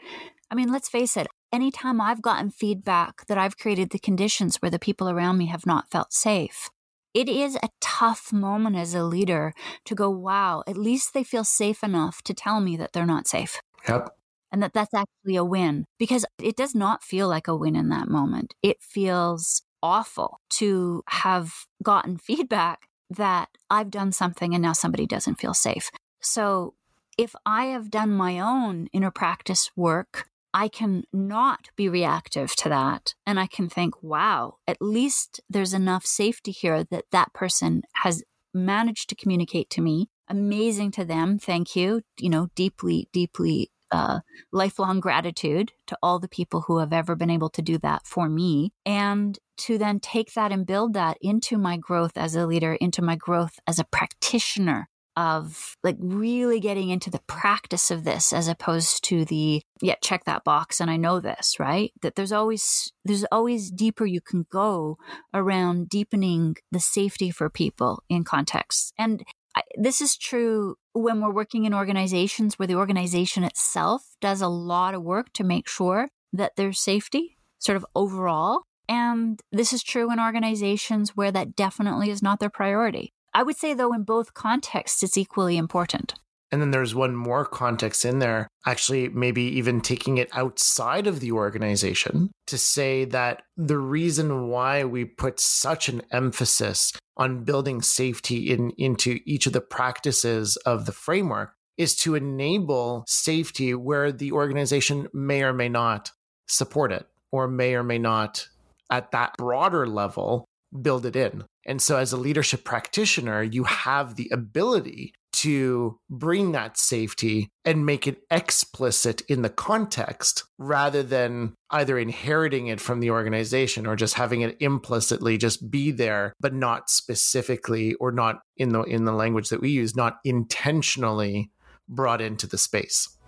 I 0.50 0.54
mean, 0.54 0.70
let's 0.70 0.88
face 0.88 1.16
it, 1.16 1.26
anytime 1.52 2.00
I've 2.00 2.22
gotten 2.22 2.50
feedback 2.50 3.26
that 3.26 3.38
I've 3.38 3.58
created 3.58 3.90
the 3.90 3.98
conditions 3.98 4.56
where 4.56 4.70
the 4.70 4.78
people 4.78 5.08
around 5.08 5.38
me 5.38 5.46
have 5.46 5.66
not 5.66 5.90
felt 5.90 6.12
safe, 6.12 6.70
it 7.16 7.30
is 7.30 7.56
a 7.56 7.70
tough 7.80 8.30
moment 8.30 8.76
as 8.76 8.94
a 8.94 9.02
leader 9.02 9.54
to 9.86 9.94
go, 9.94 10.10
wow, 10.10 10.62
at 10.66 10.76
least 10.76 11.14
they 11.14 11.24
feel 11.24 11.44
safe 11.44 11.82
enough 11.82 12.20
to 12.24 12.34
tell 12.34 12.60
me 12.60 12.76
that 12.76 12.92
they're 12.92 13.06
not 13.06 13.26
safe. 13.26 13.62
Yep. 13.88 14.10
And 14.52 14.62
that 14.62 14.74
that's 14.74 14.92
actually 14.92 15.36
a 15.36 15.44
win 15.44 15.86
because 15.98 16.26
it 16.38 16.56
does 16.56 16.74
not 16.74 17.02
feel 17.02 17.26
like 17.26 17.48
a 17.48 17.56
win 17.56 17.74
in 17.74 17.88
that 17.88 18.10
moment. 18.10 18.54
It 18.62 18.82
feels 18.82 19.62
awful 19.82 20.40
to 20.50 21.02
have 21.08 21.54
gotten 21.82 22.18
feedback 22.28 22.82
that 23.08 23.48
I've 23.70 23.90
done 23.90 24.12
something 24.12 24.52
and 24.52 24.62
now 24.62 24.74
somebody 24.74 25.06
doesn't 25.06 25.40
feel 25.40 25.54
safe. 25.54 25.90
So 26.20 26.74
if 27.16 27.34
I 27.46 27.66
have 27.66 27.90
done 27.90 28.10
my 28.10 28.38
own 28.38 28.88
inner 28.92 29.10
practice 29.10 29.70
work, 29.74 30.28
I 30.54 30.68
can 30.68 31.04
not 31.12 31.68
be 31.76 31.88
reactive 31.88 32.56
to 32.56 32.68
that. 32.68 33.14
And 33.26 33.38
I 33.38 33.46
can 33.46 33.68
think, 33.68 34.02
wow, 34.02 34.54
at 34.66 34.78
least 34.80 35.40
there's 35.50 35.74
enough 35.74 36.06
safety 36.06 36.50
here 36.50 36.84
that 36.84 37.04
that 37.12 37.32
person 37.34 37.82
has 37.96 38.22
managed 38.54 39.08
to 39.10 39.14
communicate 39.14 39.68
to 39.70 39.82
me. 39.82 40.08
Amazing 40.28 40.92
to 40.92 41.04
them. 41.04 41.38
Thank 41.38 41.76
you. 41.76 42.02
You 42.18 42.30
know, 42.30 42.48
deeply, 42.54 43.08
deeply 43.12 43.70
uh, 43.92 44.20
lifelong 44.52 44.98
gratitude 44.98 45.72
to 45.86 45.96
all 46.02 46.18
the 46.18 46.28
people 46.28 46.62
who 46.62 46.78
have 46.78 46.92
ever 46.92 47.14
been 47.14 47.30
able 47.30 47.50
to 47.50 47.62
do 47.62 47.78
that 47.78 48.06
for 48.06 48.28
me. 48.28 48.72
And 48.84 49.38
to 49.58 49.78
then 49.78 50.00
take 50.00 50.34
that 50.34 50.52
and 50.52 50.66
build 50.66 50.94
that 50.94 51.18
into 51.20 51.56
my 51.58 51.76
growth 51.76 52.16
as 52.16 52.34
a 52.34 52.46
leader, 52.46 52.74
into 52.74 53.02
my 53.02 53.16
growth 53.16 53.58
as 53.66 53.78
a 53.78 53.84
practitioner 53.84 54.88
of 55.16 55.76
like 55.82 55.96
really 55.98 56.60
getting 56.60 56.90
into 56.90 57.10
the 57.10 57.22
practice 57.26 57.90
of 57.90 58.04
this 58.04 58.32
as 58.32 58.48
opposed 58.48 59.02
to 59.04 59.24
the 59.24 59.62
yeah 59.80 59.94
check 60.02 60.24
that 60.24 60.44
box 60.44 60.80
and 60.80 60.90
i 60.90 60.96
know 60.96 61.20
this 61.20 61.56
right 61.58 61.92
that 62.02 62.14
there's 62.16 62.32
always 62.32 62.92
there's 63.04 63.24
always 63.32 63.70
deeper 63.70 64.04
you 64.04 64.20
can 64.20 64.44
go 64.50 64.98
around 65.32 65.88
deepening 65.88 66.56
the 66.70 66.80
safety 66.80 67.30
for 67.30 67.48
people 67.48 68.02
in 68.08 68.24
contexts 68.24 68.92
and 68.98 69.24
I, 69.56 69.62
this 69.78 70.02
is 70.02 70.18
true 70.18 70.76
when 70.92 71.22
we're 71.22 71.32
working 71.32 71.64
in 71.64 71.72
organizations 71.72 72.58
where 72.58 72.68
the 72.68 72.74
organization 72.74 73.42
itself 73.42 74.02
does 74.20 74.42
a 74.42 74.48
lot 74.48 74.94
of 74.94 75.02
work 75.02 75.32
to 75.32 75.44
make 75.44 75.66
sure 75.66 76.08
that 76.32 76.52
there's 76.56 76.78
safety, 76.78 77.38
sort 77.58 77.76
of 77.76 77.86
overall. 77.94 78.64
And 78.86 79.40
this 79.50 79.72
is 79.72 79.82
true 79.82 80.12
in 80.12 80.20
organizations 80.20 81.16
where 81.16 81.32
that 81.32 81.56
definitely 81.56 82.10
is 82.10 82.22
not 82.22 82.38
their 82.38 82.50
priority. 82.50 83.14
I 83.36 83.42
would 83.42 83.58
say, 83.58 83.74
though, 83.74 83.92
in 83.92 84.04
both 84.04 84.32
contexts, 84.32 85.02
it's 85.02 85.18
equally 85.18 85.58
important. 85.58 86.14
And 86.50 86.62
then 86.62 86.70
there's 86.70 86.94
one 86.94 87.14
more 87.14 87.44
context 87.44 88.06
in 88.06 88.18
there, 88.18 88.48
actually, 88.64 89.10
maybe 89.10 89.42
even 89.42 89.82
taking 89.82 90.16
it 90.16 90.30
outside 90.32 91.06
of 91.06 91.20
the 91.20 91.32
organization 91.32 92.30
to 92.46 92.56
say 92.56 93.04
that 93.04 93.42
the 93.54 93.76
reason 93.76 94.48
why 94.48 94.84
we 94.84 95.04
put 95.04 95.38
such 95.38 95.90
an 95.90 96.00
emphasis 96.10 96.94
on 97.18 97.44
building 97.44 97.82
safety 97.82 98.50
in, 98.50 98.70
into 98.78 99.20
each 99.26 99.46
of 99.46 99.52
the 99.52 99.60
practices 99.60 100.56
of 100.64 100.86
the 100.86 100.92
framework 100.92 101.52
is 101.76 101.94
to 101.96 102.14
enable 102.14 103.04
safety 103.06 103.74
where 103.74 104.10
the 104.12 104.32
organization 104.32 105.08
may 105.12 105.42
or 105.42 105.52
may 105.52 105.68
not 105.68 106.10
support 106.48 106.90
it 106.90 107.06
or 107.32 107.48
may 107.48 107.74
or 107.74 107.82
may 107.82 107.98
not 107.98 108.48
at 108.90 109.10
that 109.10 109.36
broader 109.36 109.86
level 109.86 110.46
build 110.82 111.06
it 111.06 111.16
in. 111.16 111.44
And 111.64 111.82
so, 111.82 111.96
as 111.96 112.12
a 112.12 112.16
leadership 112.16 112.64
practitioner, 112.64 113.42
you 113.42 113.64
have 113.64 114.16
the 114.16 114.30
ability 114.32 115.12
to 115.36 115.98
bring 116.08 116.52
that 116.52 116.78
safety 116.78 117.50
and 117.62 117.84
make 117.84 118.06
it 118.06 118.22
explicit 118.30 119.20
in 119.28 119.42
the 119.42 119.50
context 119.50 120.44
rather 120.56 121.02
than 121.02 121.52
either 121.70 121.98
inheriting 121.98 122.68
it 122.68 122.80
from 122.80 123.00
the 123.00 123.10
organization 123.10 123.86
or 123.86 123.96
just 123.96 124.14
having 124.14 124.40
it 124.40 124.56
implicitly 124.60 125.36
just 125.36 125.70
be 125.70 125.90
there 125.90 126.32
but 126.40 126.54
not 126.54 126.88
specifically 126.88 127.92
or 127.94 128.10
not 128.10 128.40
in 128.56 128.70
the 128.70 128.80
in 128.84 129.04
the 129.04 129.12
language 129.12 129.50
that 129.50 129.60
we 129.60 129.68
use 129.68 129.94
not 129.94 130.16
intentionally 130.24 131.50
brought 131.86 132.22
into 132.22 132.46
the 132.46 132.58
space 132.58 133.18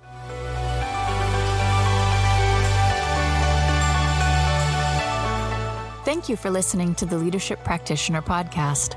Thank 6.18 6.28
you 6.28 6.37
for 6.37 6.50
listening 6.50 6.96
to 6.96 7.07
the 7.07 7.16
Leadership 7.16 7.62
Practitioner 7.62 8.20
podcast. 8.20 8.96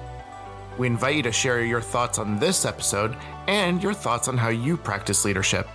We 0.80 0.88
invite 0.88 1.18
you 1.18 1.22
to 1.22 1.32
share 1.32 1.64
your 1.64 1.80
thoughts 1.80 2.18
on 2.18 2.40
this 2.40 2.66
episode 2.66 3.16
and 3.46 3.84
your 3.84 3.94
thoughts 3.94 4.28
on 4.28 4.40
how 4.40 4.50
you 4.50 4.76
practice 4.76 5.24
leadership. 5.24 5.70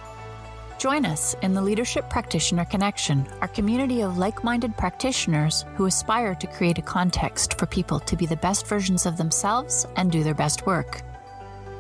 Join 0.79 1.07
us 1.07 1.37
in 1.43 1.55
the 1.55 1.63
Leadership 1.63 2.11
Practitioner 2.11 2.65
Connection, 2.65 3.29
our 3.43 3.47
community 3.47 4.03
of 4.03 4.19
like 4.19 4.43
minded 4.43 4.77
practitioners 4.77 5.65
who 5.77 5.87
aspire 5.87 6.35
to 6.35 6.49
create 6.49 6.79
a 6.79 6.83
context 6.83 7.57
for 7.61 7.67
people 7.67 8.01
to 8.01 8.17
be 8.17 8.27
the 8.27 8.39
best 8.39 8.67
versions 8.67 9.07
of 9.07 9.17
themselves 9.17 9.87
and 9.95 10.11
do 10.11 10.25
their 10.25 10.35
best 10.35 10.67
work. 10.67 11.03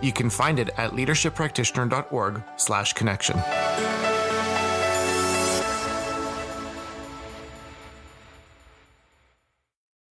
You 0.00 0.12
can 0.12 0.30
find 0.30 0.60
it 0.60 0.70
at 0.78 0.92
leadershippractitioner.org/slash 0.92 2.92
connection. 2.92 3.36